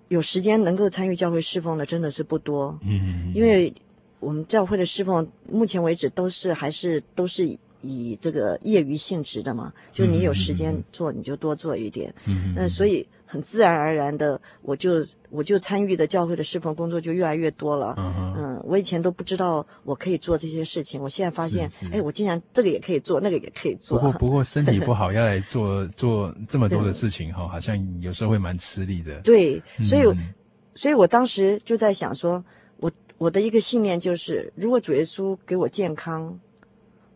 [0.06, 2.78] 有时间能够参与教会侍奉的真的是不多。
[2.84, 3.74] 嗯，因为
[4.20, 12.14] 我们教会的侍奉目前为止都是还是都是以这个业余性质的嘛，就你有时间做你就多做一点。
[12.26, 15.04] 嗯，那所以很自然而然的我就。
[15.30, 17.94] 我就参与的教会的侍奉工作就越来越多了。
[17.98, 18.40] Uh huh.
[18.58, 23.98] 嗯，我以前都不知道我可以做这些事情，我现在发现，哎，我竟然这个也可以做，那个也可以做。
[23.98, 29.20] 不过不过身体不好 要来做做这么多的事情哈，对好像有时候会蛮吃力的。
[29.20, 30.34] 对，所以、嗯、
[30.74, 32.44] 所以我当时就在想说，
[32.78, 36.38] 我我的一个信念就是，如果主耶稣给我健康，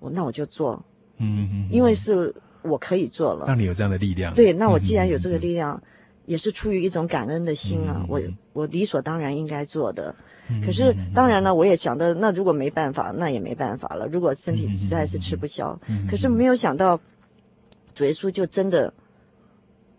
[0.01, 0.85] 我那我就做。
[1.19, 3.47] 嗯嗯，因为是我可以做了。
[3.47, 4.33] 让你有这样的力量。
[4.35, 5.75] 对，那我既然有这个力量。
[5.75, 5.89] 嗯
[6.25, 8.21] 也是出于一种感恩的心啊，嗯、我
[8.53, 10.15] 我理所当然应该做的。
[10.53, 14.07] 嗯、可是当然呢，我也想到，那如果没办法，那也没办法了。
[14.09, 17.01] 如果身体实在是吃不消，嗯、可是没有想到，
[17.95, 18.93] 主耶稣就真的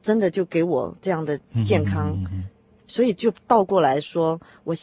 [0.01, 2.43] 真的就给我这样的健康，嗯、
[2.87, 4.75] 所以就倒过来说，我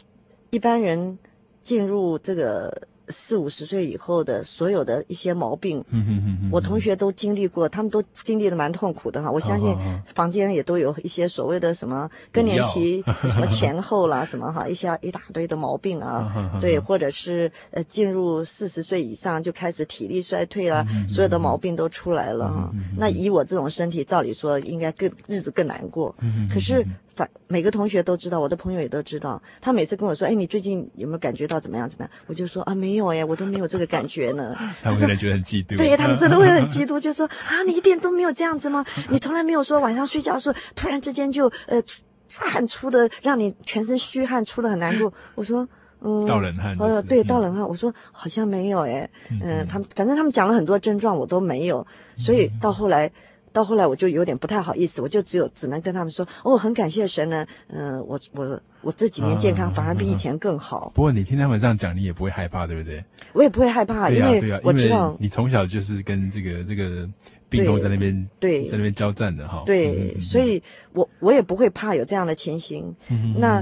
[0.49, 1.17] 一般人
[1.63, 2.87] 进入这个。
[3.11, 9.29] 四五十岁以后的所有的一些毛病，嗯哼哼哼，我同学都经历过，他们都经历的蛮痛苦的哈。
[9.29, 9.75] 我相信
[10.15, 22.71] 房间也都有一些所谓的什么更年期什么前后啦，什么哈，一些一大堆的毛病啊，对，或者是呃进入四十岁以上就开始体力衰退啊，所有的毛病都出来了哈。
[22.97, 26.15] 那以我这种身体，照理说应该更日子更难过，
[26.51, 26.85] 可是。
[27.21, 29.39] 反每个同学都知道，我的朋友也都知道。
[29.61, 31.87] 他每次跟我说：“哎，你最近有没有感觉到怎么样？
[31.87, 35.77] 怎么样？”我就说：“啊，没有哎，我都没有这个感觉呢。”他们可能觉得很嫉妒。
[35.77, 38.83] 对，他们真的会很嫉妒， 就说：“啊，你一点都没有这样子吗？
[39.11, 41.79] 你从来没有说晚上睡觉的时候突然之间就呃
[42.27, 45.67] 汗出的，让你全身虚汗，出的很难过。”我说
[46.01, 47.67] ：“嗯，盗冷汗。”呃，对，盗冷汗。
[47.67, 49.07] 我说：“好像没有哎，
[49.43, 51.85] 嗯，他们反正他们讲了很多症状，我都没有。
[52.17, 53.11] 所以到后来。”
[53.53, 60.91] 到后来我就有点不太好意思，我就只有只能跟他们说，哦，很感谢神呢，嗯、呃，我我我这几年健康反而比以前更好。
[60.95, 63.03] 不过你听他们这样讲，你也不会害怕，对不对？
[63.33, 67.09] 我也不会害怕，因为我知道你从小就是跟这个这个
[67.49, 69.63] 病痛在那边对在那边交战的哈。
[69.65, 72.95] 对，所以我我也不会怕有这样的情形。
[73.09, 73.61] 嗯、那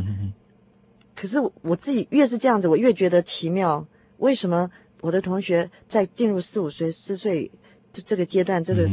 [1.15, 3.85] 可是我自己越是这样子，我越觉得奇妙。
[4.17, 4.69] 为什么
[5.01, 7.49] 我的同学在进入四五岁、四岁？
[7.91, 8.89] 这这个阶段，这个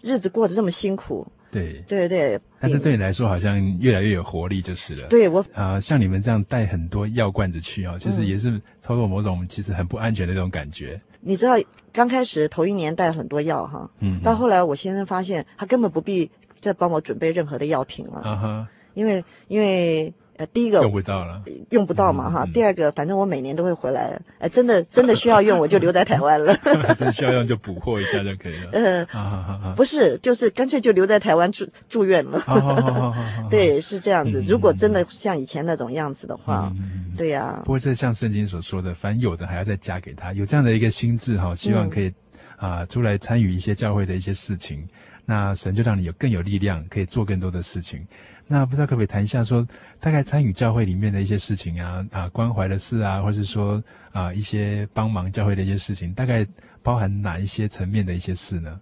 [0.00, 2.40] 日子过得这么辛苦，对对对。
[2.60, 5.06] 但是对你来说，好像越来越有活力，就是了。
[5.08, 11.00] 对我啊、呃，像你们这样带很多药罐子去啊，其实也是操作某种其实很不安全的那种感觉。
[11.20, 11.54] 你知道，
[11.92, 20.12] 刚开始头一年带很多药哈，嗯，到后来我先生发现他根本不必再帮我准备任何的药品了，啊哈，因为因为。
[20.36, 22.44] 呃，第一个用不到了，用不到嘛哈。
[22.52, 24.18] 第二个，反正我每年都会回来。
[24.40, 26.56] 哎，真的真的需要用，我就留在台湾了。
[26.98, 28.70] 真需要用就补货一下就可以了。
[29.12, 32.42] 嗯，不是，就是干脆就留在台湾住住院了。
[33.48, 34.42] 对，是这样子。
[34.46, 36.72] 如果真的像以前那种样子的话，
[37.16, 37.60] 对呀。
[37.64, 42.12] 不过这像圣经所说的，凡有的还要再加给他，有这样的一个心智哈，希望可以
[42.56, 44.84] 啊出来参与一些教会的一些事情，
[45.24, 48.04] 那神就让你有更有力量，可以做更多的事情。
[48.46, 49.66] 那不知道可不可以谈一下说，
[49.98, 56.46] 大概参与教会里面的一些事情啊啊，关怀的事啊，或是说啊一些帮忙教会的一些事情，大概
[56.82, 58.78] 包含哪一些层面的一些事呢？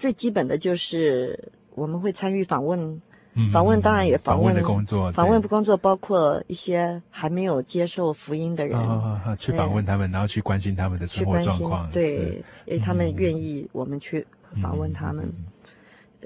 [0.00, 3.00] 最基本的就是我们会参与访问，
[3.34, 14.26] 嗯、访问当然也访问，的工作，访问工作包括一些还没有接受福音的人，哦、去访问他们，然后去关心他们的生活状况，对，因为他们愿意我们去
[14.60, 15.24] 访问他们。
[15.24, 15.44] 嗯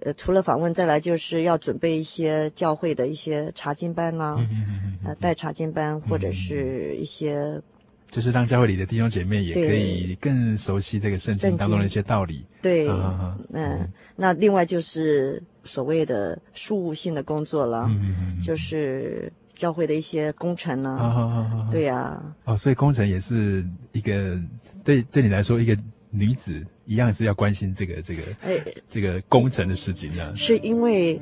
[0.02, 7.60] 呃，除了访问，再来就是要准备一些教会的一些查经班啦、啊，嗯呃，带查经班或者是一些，
[8.10, 12.44] 就是让教会里的弟兄姐妹也可以更熟悉这个圣经当中的一些道理。
[12.62, 24.38] 对，嗯嗯，那另外就是所谓的事务性的工作了，嗯嗯就是教会的一些工程呢、啊，对呀、啊，哦，所以工程也是一个
[24.82, 25.76] 对对你来说一个。
[26.10, 30.34] 女子一样是要关心这个这个，哎，这个工程的事情呢？
[30.34, 31.20] 是因为，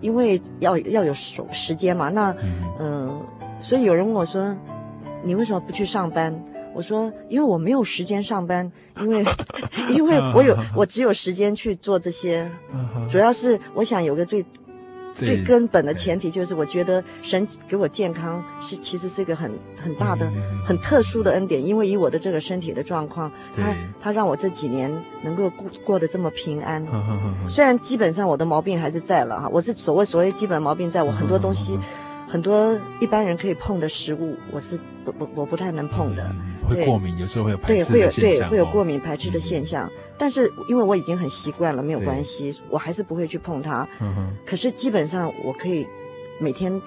[0.00, 2.08] 因为要要有时时间嘛。
[2.10, 3.26] 那嗯、呃，
[3.60, 4.56] 所以有人问我说
[5.22, 6.34] ：“你为什么不去上班？”
[6.74, 9.24] 我说：“因为我没有时间上班，因为
[9.94, 12.50] 因为我有我只有时间去做这些。
[13.08, 14.44] 主要是我想有个最。”
[15.14, 19.50] 最根本的前提就是，我觉得神给我健康是其实是一个很
[19.82, 20.30] 很大的、
[20.64, 24.90] 很特殊的恩典，因为以我的这个身体的状况，他他让我这几年
[25.22, 26.86] 能够过过得这么平安。
[27.48, 31.78] 虽然基本上我的毛病还是在了哈，我是所谓所谓基本毛病在我很多东西。
[32.28, 38.20] 很多一般人可以碰的食物，我是不不我不太能碰的，嗯、会过敏，有时候会有排斥的现象。
[38.20, 43.88] 对，会有对会有过敏排斥的现象，嗯、但是因为我已经很习惯了，没有关系，我还是不会去碰它。
[44.00, 44.32] 嗯哼。
[44.44, 45.86] 可是基本上我可以
[46.40, 46.80] 每天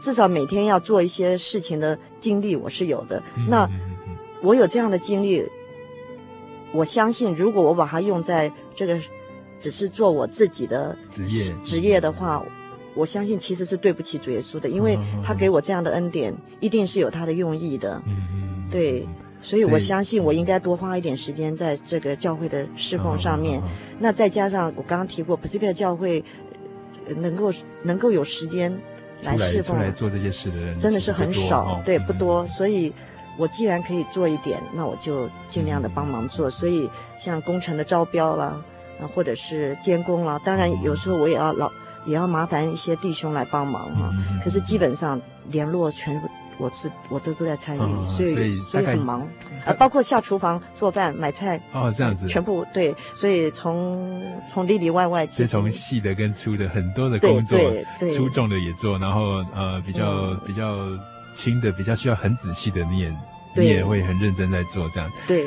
[0.00, 3.22] 至少每天要做一些事情的经历我是有的。
[3.36, 3.68] 嗯、那
[4.42, 5.44] 我有这样的经历，
[6.72, 8.98] 我相信如果我把它用在这个
[9.58, 12.44] 只是做我自己的职业职业的话。
[12.94, 18.02] 我相信其实是对不起主耶稣的，因为他给我这样的恩典，一定是有他的用意的。
[18.06, 19.06] 嗯，对，
[19.40, 23.62] 所以我相信我应该多花一点时间在这个教会的侍奉上面。
[23.98, 26.24] 那再加上我刚刚提过，Pacific 教会
[27.16, 28.76] 能够能够有时间
[29.22, 32.44] 来侍奉、来做这些事的人，真的是很少，对，不多。
[32.46, 32.92] 所以，
[33.38, 36.50] 我既然可以做一点，那我就尽量的帮忙做。
[36.50, 38.60] 所以，像工程的招标啦，
[39.00, 41.70] 啊，或者是监工啦，当然有时候我也要老。
[42.04, 49.26] 也要麻烦一些弟兄来帮忙哈，嗯、可是基本上联络全部我是我都都在参与，哦、所以所以，很忙。
[49.64, 51.60] 啊，包括下厨房做饭买菜。
[51.72, 52.26] 哦，这样子。
[52.26, 57.58] 全部对，所以从从里里外外，其实从细的跟粗的很多的工作，
[58.14, 60.76] 粗重的也做，然后呃比较、嗯、比较
[61.34, 63.12] 轻的比较需要很仔细的你也
[63.54, 63.64] 对。
[63.64, 65.10] 你也会很认真在做这样。
[65.26, 65.46] 对。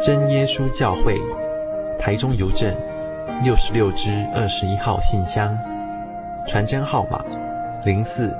[0.00, 1.18] 真耶稣教会，
[1.98, 2.72] 台中邮政
[3.42, 5.58] 六十六支二十一号信箱，
[6.46, 7.22] 传真号码
[7.84, 8.32] 零四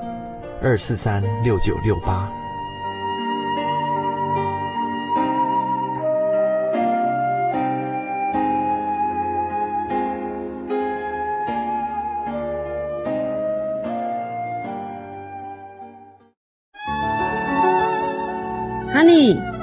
[0.62, 2.28] 二四三六九六八。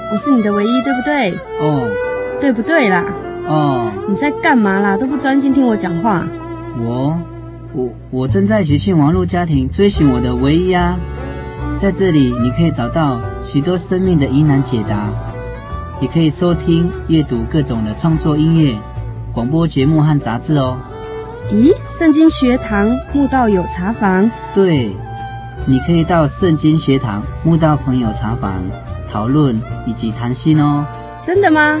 [0.08, 1.30] 我是你的唯一，对不对？
[1.60, 1.85] 哦，
[2.40, 3.04] 对不对啦？
[3.46, 4.96] 哦，你在干嘛啦？
[4.96, 6.26] 都不专心听我讲话。
[6.78, 7.18] 我，
[7.72, 10.96] 我，我正在学习网络家庭追寻我的唯一啊！
[11.76, 15.08] 在这里，你可以找到许多生命的疑难解答，
[16.00, 18.76] 也可以收听、阅读各种的创作音乐、
[19.32, 20.78] 广播节目和杂志哦。
[21.52, 24.30] 咦，圣经学堂慕道友茶房？
[24.54, 24.90] 对，
[25.66, 28.64] 你可以到圣经学堂慕道朋友茶房
[29.08, 30.84] 讨论以及谈心哦。
[31.22, 31.80] 真的吗？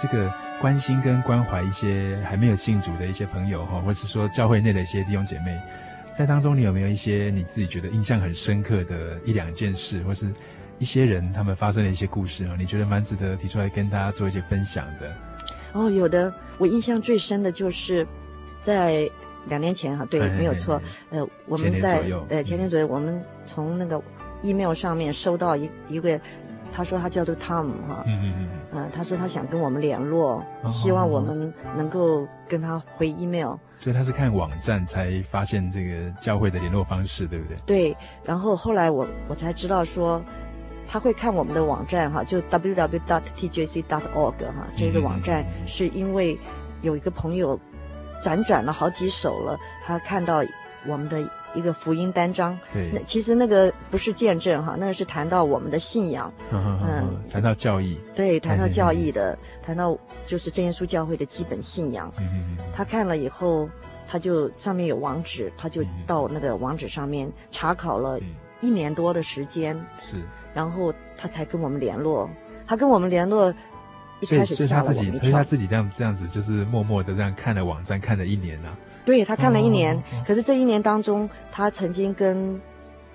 [0.00, 5.60] 这个关心跟关怀一些还没有信主的一些朋友哈，或是说教会内的一些弟兄姐妹，
[6.10, 10.32] 在当中你有没有一些你自己觉得印象很深刻的一两件事，或是
[10.78, 12.56] 一些人他们发生的一些故事啊？
[12.58, 15.12] 你觉得蛮值得提出来跟大家做一些分享的？
[15.72, 18.06] 哦，有的，我印象最深的就是
[18.60, 19.06] 在
[19.48, 20.80] 两年前哈，对，没有错，
[21.10, 24.02] 呃，我们在呃前年左右，我们从那个
[24.42, 26.18] email 上面收到一一个。
[26.72, 33.56] 他说他叫做 Tom 哈，嗯嗯嗯，呃，他说他想跟我们联络，哦、希望我们能够跟他回 email。
[33.76, 37.56] 所以他是看网站才发现这个教会的联络方式，对不对？
[37.66, 40.22] 对，然后后来我我才知道说，
[40.86, 43.84] 他会看我们的网站哈，就 www.tjc.org
[44.46, 46.38] 哈，这个网站是因为
[46.82, 47.58] 有一个朋友
[48.22, 50.44] 辗转了好几手了，他看到
[50.86, 51.28] 我们的。
[51.54, 59.96] 一个福音单章，对，那其实那个不是见证哈，那个是谈到我们的信仰，嗯，谈到教义，对，谈到教义的，谈到
[60.26, 62.12] 就是真耶稣教会的基本信仰。
[62.18, 63.68] 嗯，他看了以后，
[64.06, 68.20] 他就上面有网址，他就到那个网址上面查考了
[68.60, 70.16] 一年多的时间，是，
[70.54, 72.30] 然后他才跟我们联络。
[72.66, 73.52] 他跟我们联络，
[74.20, 75.20] 一开始吓了我们一跳。
[75.20, 78.78] 所以他自己这样这样子，就是默默的这样看了网站，看了一年了。
[79.04, 82.60] 对，他看了一年，可是这一年当中，他曾经跟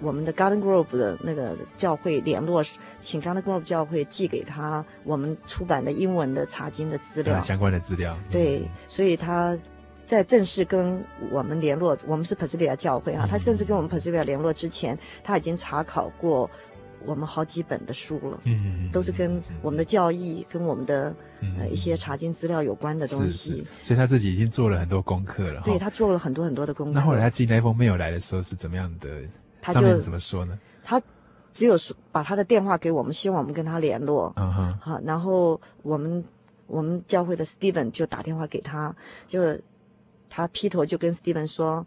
[0.02, 2.64] 我们的 Garden Grove 的那个教会联络，
[3.00, 8.18] 请 Garden Grove 教会寄给他我们出版的英文的查经的资料，相关的资料。
[8.30, 9.58] 对，所以他
[10.06, 16.50] 在正式跟我们联络，我们是 Presbyterian 教会哈，他正式跟我们 Presbyterian 联络之前，他已经查考过。
[17.06, 21.16] 我们好几本的书了，嗯，都是跟我们的教义、跟我们的
[21.58, 25.62] 呃一些查经资料有关的东西，所以他自己已经做了很多功课了。
[25.64, 26.93] 对，他做了很多很多的功课。
[26.93, 29.10] 那后来他寄那封 mail 来的时候是怎么样的？
[29.62, 30.58] 他就怎么说呢？
[30.84, 31.01] 他
[31.51, 34.34] 只有说把他的电话给我们，希望我们跟他联络。
[34.36, 36.24] 嗯哼，好，然后我们
[36.68, 38.95] 我们教会的 Steven 就打电话给他，
[39.28, 39.58] 就
[40.30, 41.86] 他劈头就跟 Steven 说，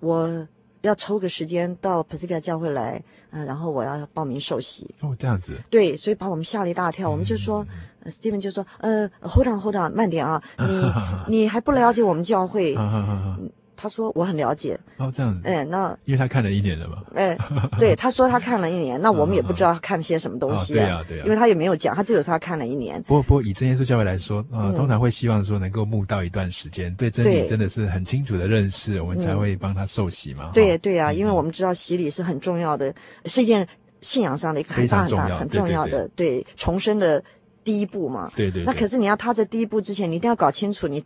[0.00, 0.46] 我。
[0.82, 4.94] 要抽个时间到 Pacific 教会来，嗯、呃，然后我要报名受洗。
[5.00, 5.60] 哦，这样子。
[5.70, 7.08] 对，所以把我们吓了一大跳。
[7.08, 7.66] 嗯、我们就说、
[8.04, 10.42] 呃、，Steven 就说，呃，Hold on，Hold on，慢点啊，
[11.28, 12.76] 你你还不了解我们教会。
[13.82, 14.78] 他说我很了解。
[14.96, 17.36] 哦，这样子，哎，那因为他看了一年了嘛，哎，
[17.80, 23.02] 对， 他说他看了一年，那我们也不知道他看了些什么东西啊，对啊，对啊，因为他也没有讲，他只有说他看了一年。
[23.02, 30.52] 不过，不过以真耶稣教会来说，呃，通常会希望说能够慕道一段时间，对真理真的是很清楚的认识，我们才会帮他受洗嘛。
[30.54, 33.66] 对对啊，因为我们知道洗礼是很重要的，是一件
[34.00, 37.20] 信仰上的一个很大很大很重要的，对重生的。
[37.64, 38.64] 第一步嘛，对对，对。
[38.64, 41.04] 那可是你要踏这第一步之前，你一定要搞清楚你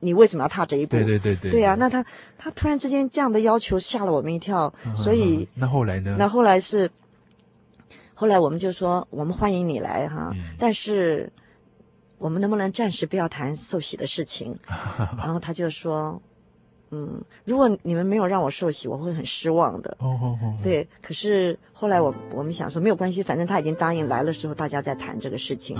[0.00, 0.96] 你为什么要踏这一步。
[0.96, 1.50] 对对对对。
[1.50, 2.04] 对啊，那他
[2.38, 6.16] 他突然之间这样的要求吓了我们一跳，嗯、所以那后来呢？
[6.18, 6.90] 那后来是，
[8.14, 11.32] 后来我们就说我们欢迎你来哈，嗯、但是
[12.18, 14.58] 我们能不能暂时不要谈受洗的事情？
[15.18, 16.20] 然后他就说。
[16.90, 19.96] 嗯，如果你们没有让我受洗，我会很失望的。
[19.98, 20.54] 哦哦哦。
[20.62, 25.76] 对，可是后来我我们想说没有关系，反正他已经答应来了之后，大家再谈这个事情。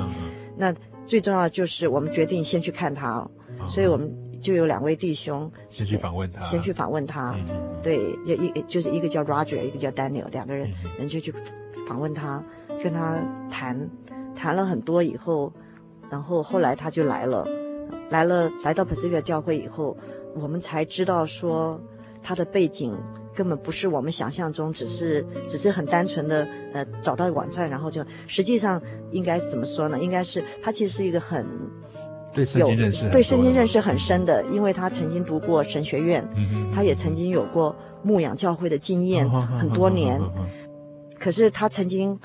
[0.57, 0.75] 那
[1.07, 3.25] 最重要的就是我们决定先去看他，
[3.69, 7.39] 所以我们就有两位弟兄先去访问他，先去访问他。
[7.85, 11.33] 对，一一就是一个叫 Roger，一个叫 Daniel，两个人人就去
[11.87, 12.43] 访问他，
[12.83, 13.17] 跟他
[13.49, 13.89] 谈
[14.35, 15.53] 谈了很多以后，
[16.11, 17.47] 然后后来他就来了，
[18.11, 19.97] 来了来到 Pacific 教会以后。
[20.41, 21.81] 我们才知道说，
[22.23, 22.97] 他的背景
[23.35, 28.81] 根本不是我们想象中，只是只是很单纯的呃找到网站，然后就实际上
[29.11, 29.99] 应该怎么说呢？
[29.99, 31.47] 应该是他其实是一个很
[32.33, 40.21] 对圣经认识对圣经认识很深的，因为他曾经读过神学院，嗯、他也曾经有过牧养教会的经验，嗯、很多年。
[41.19, 42.19] 可是他曾经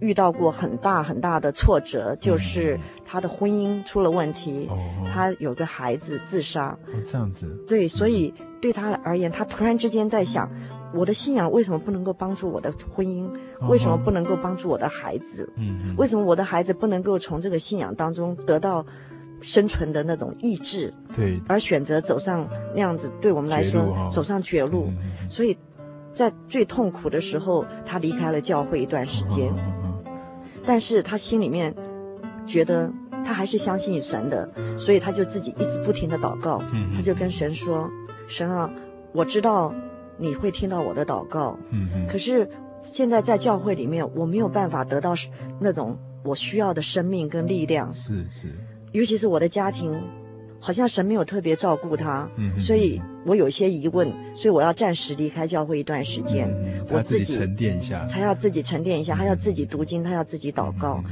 [0.00, 6.76] 遇到过很大很大的挫折，就是他的婚姻出了问题，嗯、他有个孩子自杀。
[6.88, 7.46] 哦、这样子。
[7.68, 10.50] 对，所以对他而言，他突然之间在想。
[10.92, 13.24] 我的信仰为什么不能够帮助我的婚姻？
[13.68, 15.48] 为什么不能够帮助我的孩子？
[15.56, 18.84] 嗯，为什么我的孩子不能够从这个信仰当中得到
[19.40, 20.92] 生存的那种意志？
[21.14, 22.44] 对，而选择走上
[22.74, 24.88] 那样子，对我们来说，走上绝路。
[25.28, 25.56] 所以，
[26.12, 29.54] 在最痛苦的时候，他离开了教会一段时间。
[30.64, 31.74] 但是他心里面
[32.46, 32.92] 觉得
[33.24, 34.48] 他还是相信神的，
[34.78, 36.62] 所以他就自己一直不停的祷告。
[36.96, 37.90] 他就跟神说
[38.26, 38.70] ：“神啊，
[39.12, 39.74] 我知道。”
[40.22, 41.58] 你会听到我的祷告。
[42.06, 42.46] 可是
[42.82, 45.14] 现在在教会里面，我没有办法得到
[45.58, 47.90] 那种我需要的生命跟力量。
[47.94, 48.48] 是是。
[48.92, 49.98] 尤其是我的家庭，
[50.60, 58.06] 好像神没有特别照顾他，嗯，所以我有些疑问，所以我要暂时离开教会一段时间，嗯，我自己沉淀一下。
[58.10, 61.02] 他要自己沉淀一下，他要自己读经，他要自己祷告。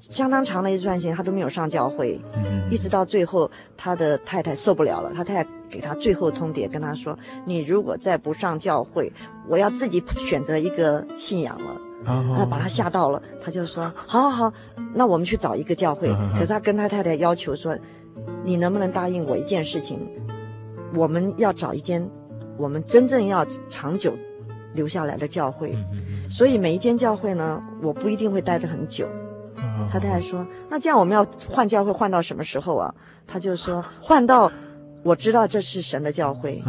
[0.00, 9.12] 相当长的一段时间，他都没有上教会，嗯，一直到最后，他的太太受不了了，他太太给他最后通牒，跟他说：“你如果再不上教会，
[9.48, 14.52] 我要自己选择一个信仰了。”然后把他吓到了，他就说：“好好好，
[14.92, 17.78] 那我们去找一个教会。”可是他跟他太太要求说
[18.44, 20.00] ：“你能不能答应我一件事情？
[20.94, 22.08] 我们要找一间
[22.56, 24.16] 我们真正要长久
[24.74, 25.76] 留下来的教会。
[26.30, 29.08] 所以每一间教会呢，我不一定会待得很久。”
[29.90, 32.94] 他太太说：“那这样我们要换教会换到什么时候啊？”
[33.26, 34.50] 他就说：“换到
[35.02, 36.62] 我知道这是神的教会，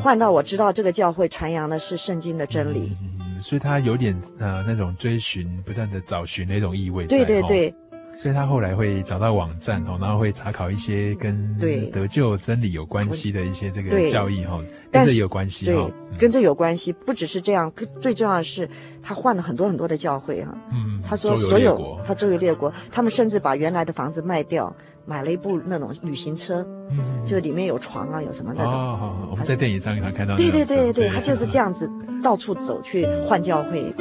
[0.00, 2.96] 换到我知道这个教会传扬的是圣经的真理。
[3.02, 7.06] 嗯”所以他有点呃那种追寻、不断的找寻的一种意味。
[7.06, 7.74] 对对对。
[8.14, 11.56] 哦所以他后来会找到网站哦，然后会查考一些跟
[11.92, 14.60] 得救真理有关系的一些这个教义哈，
[14.90, 16.92] 跟这有关系对，跟这有关系。
[16.92, 18.68] 不只是这样，最重要的是
[19.02, 20.56] 他换了很多很多的教会哈。
[20.72, 28.72] 嗯，他说所有他周游列国，他们甚至把原来的房子卖掉，买了一部那种旅行车，嗯，就里面有床啊，有什么那种。
[28.72, 30.36] 哦，我们在电影上给他看到。
[30.36, 31.90] 对对对对，他就是这样子
[32.22, 33.92] 到处走去换教会。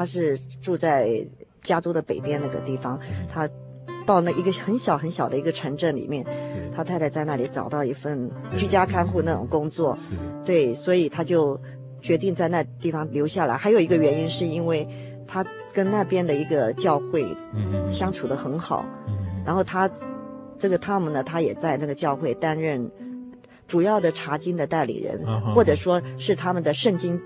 [0.00, 1.22] 他是住在
[1.62, 2.98] 加州的北边那个地方，
[3.30, 3.46] 他
[4.06, 6.24] 到那一个很小很小的一个城镇里面，
[6.74, 9.94] 他太太在那里找到一份居家看护那种工作，
[10.42, 11.60] 对，所以他就
[12.00, 13.58] 决定在那地方留下来。
[13.58, 14.88] 还有一个原因是因为
[15.26, 15.44] 他
[15.74, 17.36] 跟那边的一个教会
[17.90, 18.82] 相处的很好，
[19.44, 19.86] 然后他
[20.56, 22.90] 这个 Tom 呢，他也在那个教会担任
[23.68, 25.20] 主要的查经的代理人，
[25.54, 27.20] 或者说是他们的圣经。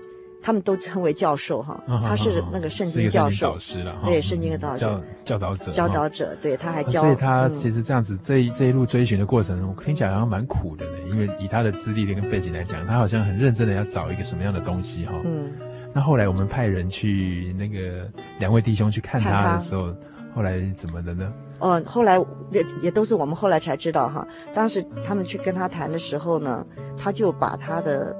[0.45, 3.57] 他们都称为教授哈，他是那个圣经教授，
[4.05, 7.01] 对，圣经的导师，教教导者，教导者，对，他还教。
[7.01, 10.99] 所以他其实这样子这一这一路追寻的过程，我听起来好像蛮苦的呢。
[11.09, 15.13] 因为以他的资历跟背景来讲，他好像很认真的要找一个什么样的东西哈。
[15.23, 15.51] 嗯。
[15.91, 19.91] 那后来我们派人去那个两位弟兄去看他的时候，
[20.35, 21.33] 后来怎么的呢？
[21.57, 22.19] 哦，后来
[22.51, 24.27] 也也都是我们后来才知道哈。
[24.53, 26.63] 当时他们去跟他谈的时候呢，
[26.95, 28.15] 他就把他的。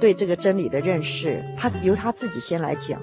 [0.00, 3.00] 对这个真理的认识，他由他自己先来讲，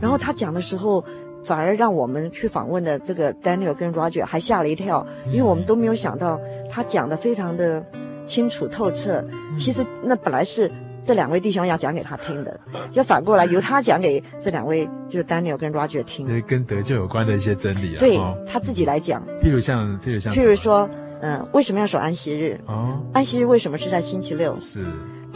[0.00, 1.04] 然后他讲的时候，
[1.44, 7.84] 反而让我们去访问的这个 Daniel 跟 Roger 还吓了一跳，因为我们都没有想到他讲的非常的
[8.24, 9.24] 清楚透彻。
[9.56, 10.70] 其实那本来是
[11.02, 12.58] 这两位弟兄要讲给他听的，
[12.90, 18.00] 就反过来由他讲给这两位就是 Daniel 跟 Roger 听，跟得救有关的一些真理啊。
[18.00, 22.60] 对，他自己来讲，譬如像譬如像，譬如说，嗯，为什么要守安息日？
[22.66, 24.58] 哦，安息日为什么是在星期六？
[24.58, 24.84] 是。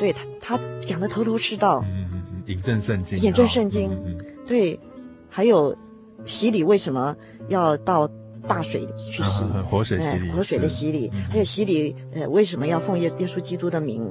[0.01, 4.81] 对他，他讲的头头是道，嗯嗯嗯，引证圣经，引证圣经，嗯，对，
[5.29, 5.77] 还有
[6.25, 7.15] 洗礼为什么
[7.49, 8.09] 要到
[8.49, 9.45] 大水去洗？
[9.71, 14.11] 活水洗礼，活水的洗礼，还有洗礼，呃，为什么要奉耶耶稣基督的名？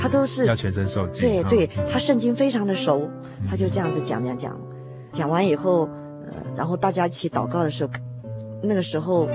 [0.00, 1.28] 他都是要全身受浸。
[1.28, 3.06] 对对，他圣经非常的熟，
[3.48, 4.58] 他就这样子讲讲讲，
[5.12, 5.82] 讲完以后，
[6.24, 7.92] 呃，然后大家一起祷告的时候，
[8.62, 9.28] 那个时候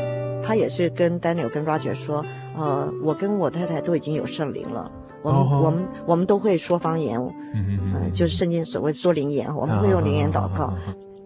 [0.44, 2.26] 他也是跟 Daniel 跟 Roger 说，
[2.58, 4.92] 呃，我跟我太太都已经有圣灵了。
[5.24, 7.18] 我们、oh, 我们我们都会说方言，
[7.54, 10.74] 嗯嗯、呃、就是圣经所谓说灵言，我们会用灵言祷告。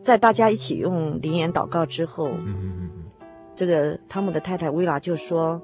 [0.03, 2.89] 在大家一起用灵言祷告之后，嗯、
[3.55, 5.59] 这个汤姆的太太薇拉就说：“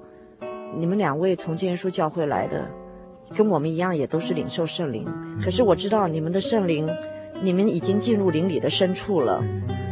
[0.76, 2.70] 你们两位从建耶稣教会来的，
[3.36, 5.08] 跟我们一样，也都是领受圣灵。
[5.40, 6.90] 可是我知道你们的圣灵，
[7.42, 9.44] 你们已经进入灵里的深处了。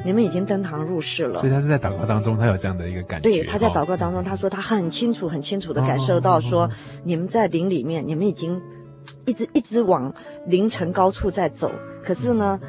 [0.04, 1.40] 你们已经登堂入室了。
[1.40, 3.30] 所以他是在祷告当中，他有这样的一个感觉。
[3.30, 6.70] 对，他在祷告当中，他说他很清楚、很清楚的感受到说，
[7.04, 8.62] 你们在灵里面，你们已经
[9.26, 10.14] 一直一直往
[10.48, 11.72] 灵城高处在走。
[12.04, 12.60] 可是呢，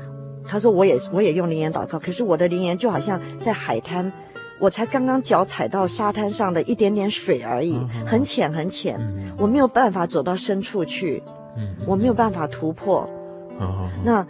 [0.45, 4.13] 他说我也我也用灵言祷告，可是我的灵言就好像在海滩，
[4.61, 9.01] 我才刚刚脚踩到沙滩上的一点点水而已，很浅很浅，
[9.39, 11.23] 我没有办法走到深处去，
[11.87, 13.09] 我没有办法突破。
[14.05, 14.27] 那。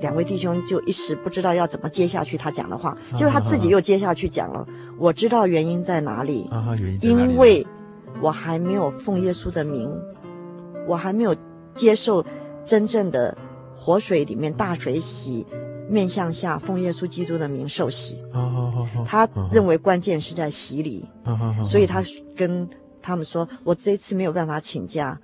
[0.00, 4.66] 两位弟兄就一时不知道要怎么接下去他讲的话，结果他自己又接下去讲了。
[4.98, 6.48] 我知道原因在哪里，
[7.00, 7.66] 因为
[8.20, 9.90] 我还没有奉耶稣的名，
[10.86, 11.34] 我还没有
[11.74, 12.24] 接受
[12.64, 13.36] 真正的
[13.74, 15.46] 活水里面大水洗，
[15.88, 18.18] 面向下奉耶稣基督的名受洗。
[19.06, 21.04] 他认为关键是在洗礼，
[21.64, 22.02] 所以他
[22.34, 22.68] 跟
[23.00, 25.18] 他们说：“我这次没有办法请假，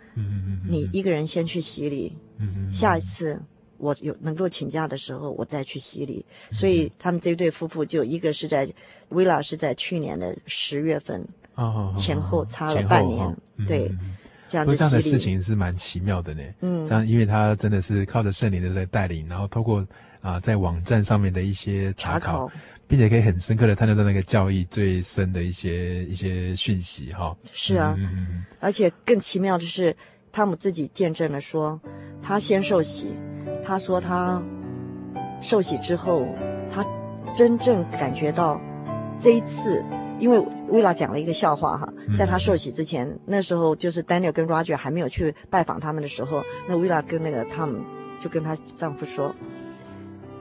[0.69, 2.17] 你一个人先去洗礼，
[2.73, 3.41] 下一次。”
[3.83, 6.25] 我有能够请假的时候，我再去洗礼。
[6.53, 8.69] 所以他们这对夫妇就一个是在，
[9.09, 11.27] 威拉是在去年的十月份，
[11.97, 13.91] 前后差了半年，对，
[14.49, 14.79] 这样的洗礼。
[14.79, 16.43] 这样的事情是蛮奇妙的呢。
[16.61, 19.85] 嗯，这样因为他真的是靠着圣灵的在带领，然后透过
[20.21, 22.49] 啊在网站上面的一些查考，
[22.87, 27.37] 并且可以很深刻的探究到那个教义最深的一些一些讯息哈。
[27.53, 27.99] 是啊，
[28.61, 29.97] 而且更奇妙的是，
[30.31, 31.81] 汤姆自己见证了说，
[32.23, 33.11] 他先受洗。
[33.65, 34.43] 他说他
[35.41, 36.27] 受洗之后，
[36.73, 36.85] 他
[37.35, 38.61] 真正感觉到
[39.19, 39.85] 这一次，
[40.19, 40.39] 因为
[40.69, 47.81] 薇拉讲了一个笑话哈，在他受洗之前，那时候就是 Daniel 跟 Roger 还没有去拜访他们的时候，那薇拉跟那个他们
[48.21, 49.35] 就跟她丈夫说：“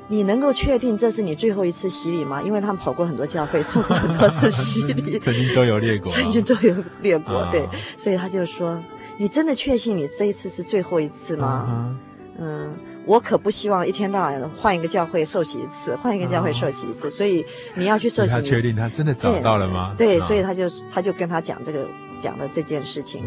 [0.09, 2.41] 你能够确定这是你最后一次洗礼吗？
[2.43, 8.83] 因为他们跑过很多教会，受过很多次洗礼， 曾经周游列国，曾经周游列国，对，所以他就说：
[9.17, 11.97] 你真的确信你这一次是最后一次吗？
[12.37, 17.09] 嗯。”我可不希望一天到晚换一个教会受洗一次，换一个教会受洗一次。
[17.09, 17.43] 所以
[17.73, 19.95] 你要去受洗，他确定他真的找到了吗？
[19.97, 21.87] 对，所以他就他就跟他讲这个
[22.19, 23.23] 讲的这件事情。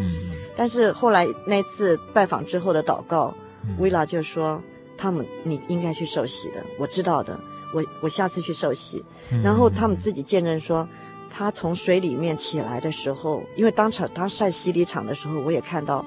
[0.56, 3.34] 但是后来那次拜访之后的祷告，
[3.78, 4.62] 薇拉就说
[4.96, 7.38] ：“他们你应该去受洗的，我知道的，
[7.74, 9.04] 我我下次去受洗。”
[9.42, 10.88] 然后他们自己见证说，
[11.28, 16.06] 他从水里面起来的时候，因为当场当时在洗礼场的时候，我也看到，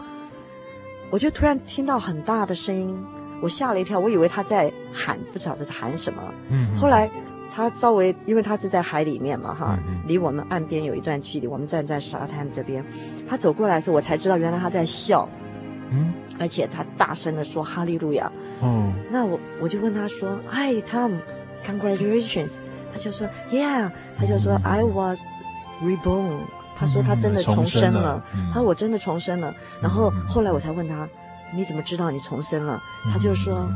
[1.10, 2.98] 我就突然听到很大的声音。
[3.42, 6.22] 我吓了一跳，我以为他在喊，不晓得在喊什么。
[6.50, 7.10] 嗯，后来
[7.54, 9.78] 他稍微，因为他是在海里面嘛，哈，
[10.08, 11.48] 离我们岸边有一段距离。
[11.48, 12.84] 我们站在沙滩这边，
[13.30, 15.28] 他走过来的时候，我才知道原来他在笑。
[15.90, 18.32] 嗯，而且他大声的说哈利路亚。
[18.62, 22.56] 哦，那我我就问他说：“Hi Tom，Congratulations。”
[22.92, 25.20] 他就说：“Yeah。”他就说：“I was
[25.82, 26.40] reborn。”
[26.76, 28.24] 他说他真的重生了。
[28.54, 29.54] 他说我真的重生了。
[29.82, 31.08] 然后后来我才问他。
[31.56, 32.82] 你怎么知道你重生了？
[33.12, 33.68] 他就说：“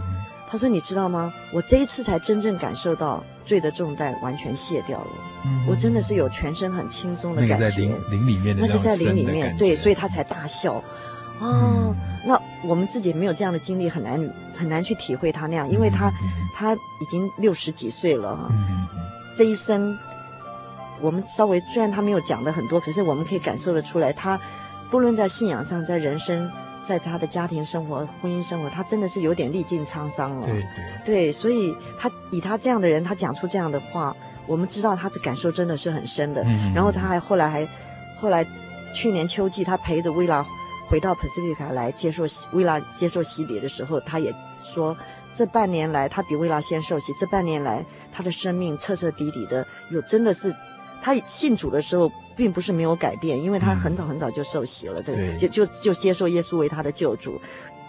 [0.47, 1.31] 他说你知道吗？
[1.53, 5.07] 我这一次才真正感受到罪的重担完全卸掉了。
[5.67, 7.65] 我真的是有全身很轻松的感觉。
[7.65, 10.83] 那是在灵灵里面的，那是在灵里面，对，所以他才大笑。
[11.39, 11.95] 哦，
[12.25, 14.19] 那我们自己没有这样的经历，很难
[14.55, 16.11] 很难去体会他那样，因为他
[16.53, 18.51] 他已经六十几岁了，
[19.35, 19.97] 这一生
[20.99, 24.39] 我们稍微虽然他没有讲的很多，可是我们可以感受得出来，他
[24.91, 26.51] 不论在信仰上，在人生。”
[26.91, 30.45] 在他的家庭生活、婚姻生活，他真的是有点历尽沧桑了。
[30.45, 30.65] 对对，
[31.05, 34.13] 对，所以他以他这样的人，他讲出这样的话，
[34.45, 36.43] 我们知道他的感受真的是很深的。
[36.43, 36.73] 嗯。
[36.73, 37.65] 然后他还后来还，
[38.19, 38.45] 后来
[38.93, 40.45] 去年秋季，他陪着薇拉
[40.89, 44.97] 回到 Pacifica 来接受薇拉接受洗礼的时候，他也说，
[45.33, 50.53] 这半年来他比薇拉先受洗，这半年来他的生命彻彻底底的有真的是。
[51.03, 52.11] 他信主的时候，
[52.41, 57.39] 并不是没有改变，因为他很早很早就受洗了，对，对就就就接受耶稣为他的救主。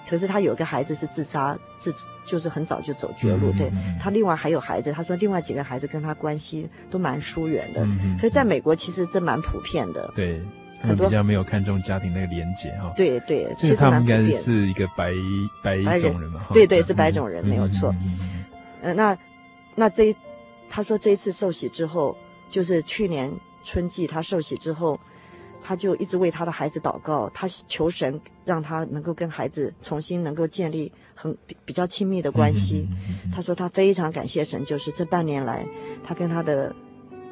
[0.06, 1.90] 可是他有个孩子是自杀，自
[2.26, 3.50] 就是很早就走绝路。
[3.52, 7.80] 嗯、对他另外还有孩子，他说另外几个孩子跟他关系都蛮疏远的。
[7.82, 10.12] 嗯、可是在美国其实这蛮普遍的。
[10.14, 10.38] 对，
[10.82, 12.92] 很多比较没有看重家庭那个连结哈。
[12.94, 15.14] 对对，其实他们应该是一个白
[15.64, 16.42] 白种人嘛。
[16.52, 17.94] 对对，是白种人，嗯、没有错。
[18.82, 19.16] 嗯，那
[19.74, 20.16] 那这一
[20.68, 22.14] 他说这一次受洗之后。
[22.52, 23.32] 就是去年
[23.64, 24.98] 春季他受洗之后，
[25.60, 32.88] 他就一直为他的孩子祷告，他求神让他能够跟孩子重新能够建立很比比较亲密的关系。
[33.32, 35.64] 他说他非常感谢神，就是这半年来
[36.02, 36.74] 他跟他的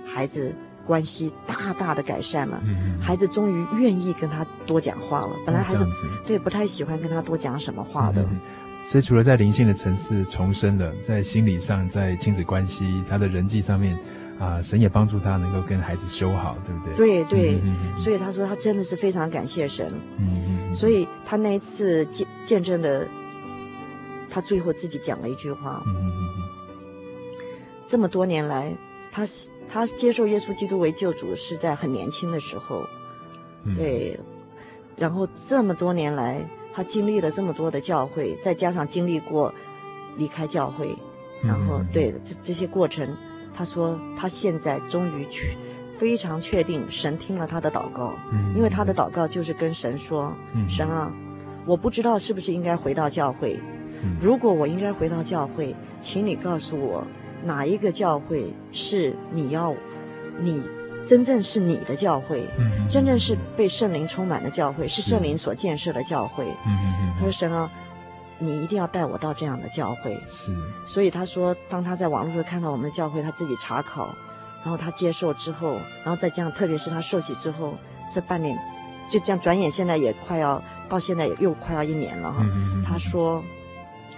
[0.05, 0.55] 孩子
[0.87, 2.62] 关系大大的改善了，
[3.01, 5.37] 孩子终于愿意跟他多讲话了。
[5.45, 5.85] 本来孩子
[6.24, 8.24] 对不太喜欢跟他多讲什么话的。
[8.83, 13.99] 所以除了在灵性的层次重生了，在心理上，在亲子关系，他的人际上面。
[14.41, 16.97] 啊，神也帮助他能够跟孩子修好，对不对？
[16.97, 19.93] 对对，嗯、所以他说他真的是非常感谢神。
[20.18, 20.74] 嗯嗯。
[20.74, 23.07] 所以他那一次见见证的，
[24.30, 25.82] 他最后自己讲了一句话。
[25.86, 26.30] 嗯嗯嗯。
[27.86, 28.74] 这么多年来，
[29.12, 29.24] 他
[29.68, 32.86] 他接受耶稣基督为救主是在很年轻的时候，
[33.64, 34.18] 嗯、对，
[34.97, 39.53] 然后这么多年来，他经历了这么多的教会，再加上经历过
[40.16, 40.97] 离开教会，
[41.43, 43.14] 然后、嗯、对这这些过程，
[43.61, 45.54] 他说他现在终于去
[45.98, 51.12] 非常确定神听了他的祷告，嗯、因为他的祷告就是跟神说，嗯、神啊，
[51.66, 53.61] 我不知道是不是应该回到教会，
[54.02, 57.06] 嗯、如果我应该回到教会，请你告诉我。
[57.44, 59.74] 哪一个教会是你要，
[60.38, 60.62] 你
[61.06, 66.46] 真正是你的教会，嗯、真正是被圣灵充满的教会，是，圣灵所建设的教会。
[67.18, 67.70] 他说：“神啊，
[68.41, 70.53] 你一定要带我到这样的教会。”是。
[70.84, 74.12] 所以他说，当他在网络上看到我们的教会，他自己查考，
[74.64, 75.74] 然后他接受之后，
[76.05, 77.74] 然后再这样，特别是他受洗之后，
[78.12, 78.59] 这半年
[79.09, 82.45] 就这样转眼，现在也快要到现在又快要一年了哈。
[82.84, 83.45] 他说，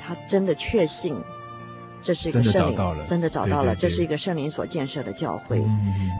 [0.00, 1.14] 他真的确信。
[2.04, 5.60] 这是一个圣灵，真的找到了，这是一个圣灵所建设的教会。
[5.60, 6.10] 嗯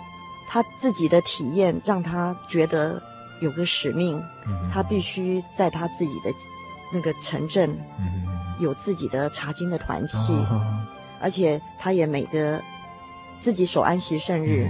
[0.48, 3.03] 他自己的体验让他觉得
[3.40, 4.22] 有个使命，
[4.70, 6.30] 他必须在他自己的
[6.93, 7.76] 那个城镇，
[8.61, 10.86] 有自己的查经的团契，嗯、
[11.20, 12.62] 而且他也每个
[13.40, 14.68] 自己守安息圣日，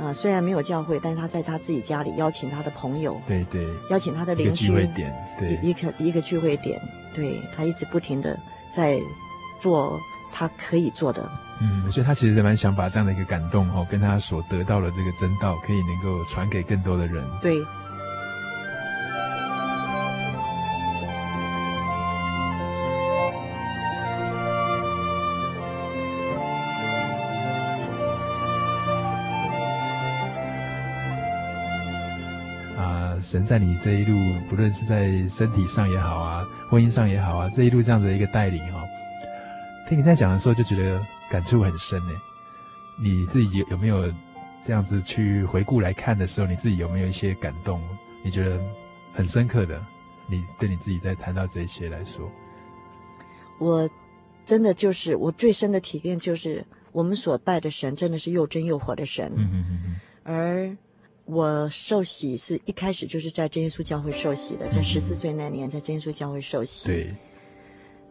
[0.00, 6.80] 啊、虽然没有教会，但是他在他自己家里邀请他的朋友，对对，邀请他的邻居，聚会点，对，一个一个聚会点，
[7.14, 8.38] 对，他一直不停的
[8.72, 8.98] 在
[9.60, 9.98] 做。
[10.30, 11.28] 他可以做的，
[11.58, 17.24] 嗯，所以他其实蛮想把这样的一个感动哦，跟他所得到的这个真道，可以能够传给更多的人。
[17.40, 17.56] 对。
[33.30, 38.82] 神在你这一路，不论是在身体上也好啊，婚姻上也好啊，这一路这样的一个带领哈。
[39.86, 40.98] 听你在讲的时候，就觉得
[41.28, 42.12] 感触很深呢。
[42.98, 44.10] 你自己有有没有
[44.62, 47.82] 这样子去回顾来看的时候，你自己有没有一些感动？
[48.22, 48.58] 你觉得
[49.12, 49.78] 很深刻的？
[50.26, 52.32] 你对你自己在谈到这些来说，
[53.58, 53.86] 我
[54.46, 59.30] 真的就是我最深的体验，就是我们所拜的神真的是又真又活的神。
[59.36, 59.96] 嗯嗯嗯嗯。
[60.24, 60.76] 而
[61.30, 66.88] 我受洗是一开始就是在真耶稣教会受洗的，在十四岁那年在真耶稣教会受洗。
[66.88, 67.14] 对。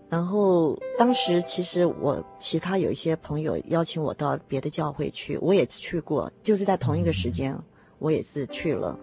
[0.07, 7.57] 然后当时其实我其他有一些朋友邀请我到别的教会去，我也去过，就是在同一个时间，
[7.97, 8.97] 我也是去了。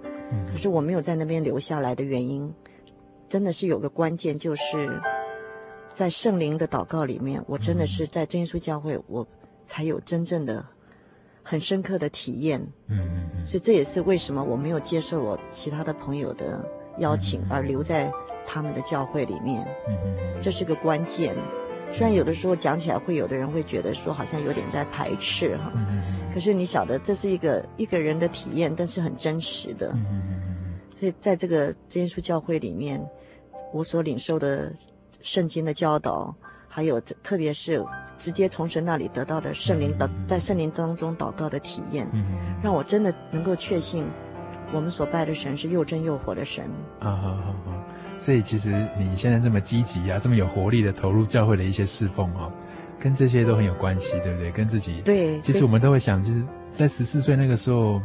[0.49, 2.51] 可是我没有在那边留下来的原因，
[3.29, 5.03] 真的是有个关键，就是
[5.93, 9.27] 在圣灵的祷告里面，我真的是在真耶稣教会，我
[9.67, 10.65] 才有真正的
[11.45, 12.61] 很深刻的体验。
[12.89, 13.47] 嗯嗯。
[13.47, 16.69] 所以这也是为什么我没有接受我其他的朋友的
[16.99, 18.11] 邀请，而留在。
[18.47, 19.67] 他们的教会里面，
[20.39, 21.35] 这是个关键。
[21.91, 25.73] 虽然有的时候讲起来会有的人会觉得说好像有点在排斥哈，
[26.31, 29.97] 可是你晓得这是一个一个人的体验，但是很真实的。
[30.95, 33.03] 所以在这个真耶稣教会里面，
[33.73, 34.71] 我所领受的
[35.23, 36.37] 圣经的教导，
[36.77, 37.81] 还有特别是
[38.19, 42.05] 直接从神那里得到的圣灵的在圣灵当中祷告的体验，
[42.61, 44.05] 让我真的能够确信
[44.73, 46.65] 我们所拜的神是又真又活的神。
[46.99, 47.85] 啊，好好好。
[48.19, 52.51] 所以，其实你现在这么积极啊，这么有活力的投入教会的一些侍奉哦，
[52.99, 54.51] 跟这些都很有关系，对不对？
[54.51, 58.03] 跟自己对，其实我们都会想，就是在十四岁那个时候，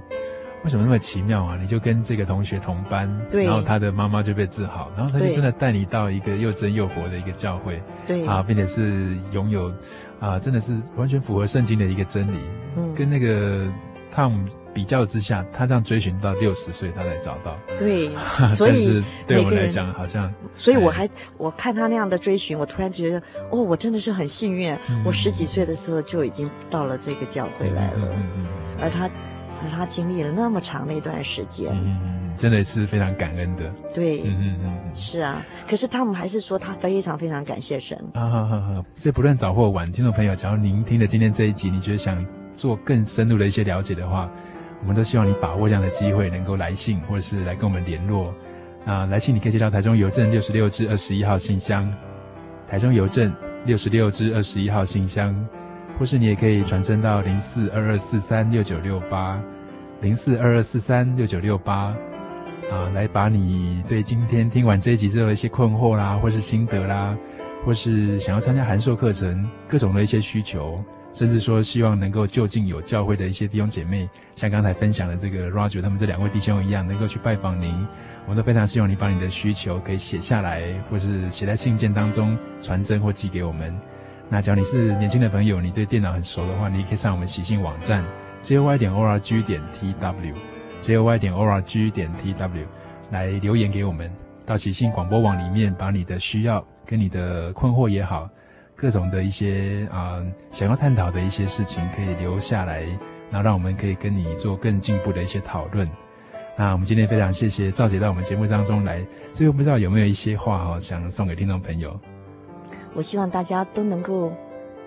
[0.63, 1.57] 为什么那么奇妙啊？
[1.59, 9.71] 你就跟这个同学同班，对，然后他的妈妈就被治好，然后他就真的带你到一个又真又活的一个教会，对啊，并且是拥有
[10.19, 12.39] 啊，真的是完全符合圣经的一个真理，
[12.75, 13.65] 嗯，跟那个
[14.13, 14.47] Tom。
[14.71, 17.57] 比较之下，他这样追寻到六十岁，他才找到。
[17.79, 18.09] 对，
[18.55, 28.47] 所以对我们来讲，好像，所以我还我看他那样的追寻，我突然觉得，哦，我真的是很幸运，嗯、我十几岁的时候就已经到了这个教会来了，嗯嗯嗯、
[28.79, 29.09] 而他
[29.63, 33.69] 而他经历了那么长的一段时间，嗯，真的是非常感恩的。
[33.93, 35.41] 对，嗯嗯嗯，是啊。
[35.67, 37.97] 可是他们还是说他非常非常感谢神。
[38.13, 38.85] 啊哈哈哈！
[38.95, 44.29] 所以不论早或晚，听众朋友，假如您听了今天这一集，你觉得想做更深入的一些了解的话。
[44.81, 48.33] 我们都希望你把握这样的机会，能够来信或者是来跟我们联络。
[48.85, 51.93] 啊，来信你可以接到台中邮政六十六至二十一号信箱，
[52.65, 53.29] 台中邮政
[53.65, 55.35] 六十六至二十一号信箱，
[55.99, 59.37] 或是你也可以传真到零四二二四三六九六八，
[59.99, 61.93] 零四二二四三六九六八，
[62.71, 67.13] 啊，来把你对今天听完这一集之后的一些困惑啦，或是心得啦，
[67.65, 70.81] 或是想要参加函授课程各种的一些需求。
[71.11, 77.75] 甚至说，希望能够就近有教会的一些弟兄姐妹，像刚才分享的这个 Roger 他们这两位弟兄一样，能够去拜访您。
[78.27, 83.75] 我都非常希望你把你的需求可以写下来，或是写在信件当中传真或寄给我们。
[84.29, 88.05] 那只要你是年轻的朋友，你对电脑很熟的话，你可以上我们喜信网站
[88.43, 92.65] jy 点 org 点 tw，jy 点 org 点 tw
[93.09, 94.09] 来留言给我们，
[94.45, 98.29] 到喜信广播网里面把你的需要跟你的困惑也好，
[98.75, 102.81] 各种的一些啊、想要探讨的一些事情可以留下来，
[103.31, 105.89] 然后让我们可以跟你做更进步的一些讨论。
[106.55, 111.99] 那我们今天非常谢谢赵姐到我们节目当中来，最后不知道有没有一些话哈想送给听众朋友。
[112.99, 114.29] 我希望大家都能够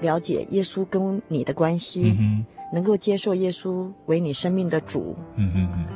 [0.02, 5.86] 了解耶稣跟你的关系，嗯、能够接受耶稣为你生命的主，嗯哼哼，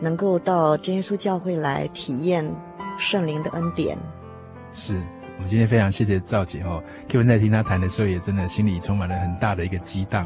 [0.00, 2.48] 能够到真耶稣教会来体验
[2.96, 3.98] 圣灵的恩典。
[4.70, 4.94] 是
[5.38, 10.24] 我们今天非常谢谢赵姐哦，Kevin 在听她谈的时候，也真的心里充满了很大的一个激荡，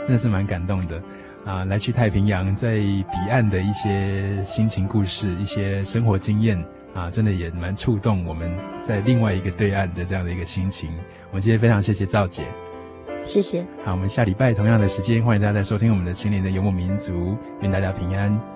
[0.00, 1.00] 真的是蛮感动的
[1.44, 1.64] 啊！
[1.66, 6.60] 来去太平洋，在彼岸的一些心情故事，一些生活经验。
[6.96, 10.90] 啊，真的也蛮触动我们在另外一个对岸的这样的一个心情。
[11.28, 12.42] 我们今天非常谢谢赵姐，
[13.20, 13.62] 谢谢。
[13.84, 18.55] 好，我们下礼拜同样的时间，欢迎大家再收听我们的心灵的游牧民族，愿大家平安。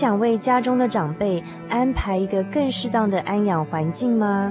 [0.00, 4.50] 想为家中的长辈安排一个更适当的安养环境吗？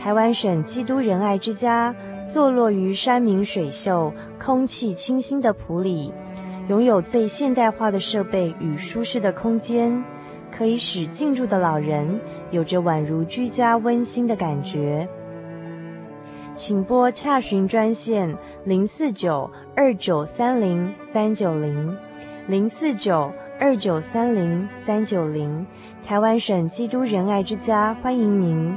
[0.00, 1.92] 台湾省基督仁爱之家
[2.24, 6.12] 坐落于山明水秀、空气清新的埔里，
[6.68, 10.04] 拥有最现代化的设备与舒适的空间，
[10.56, 12.20] 可以使进驻的老人
[12.52, 15.08] 有着宛如居家温馨的感觉。
[16.54, 21.98] 请拨洽询专线零四九二九三零三九零
[22.46, 23.32] 零四九。
[23.60, 25.66] 二九三零三九零，
[26.06, 28.72] 台湾省基督仁爱之家欢迎您。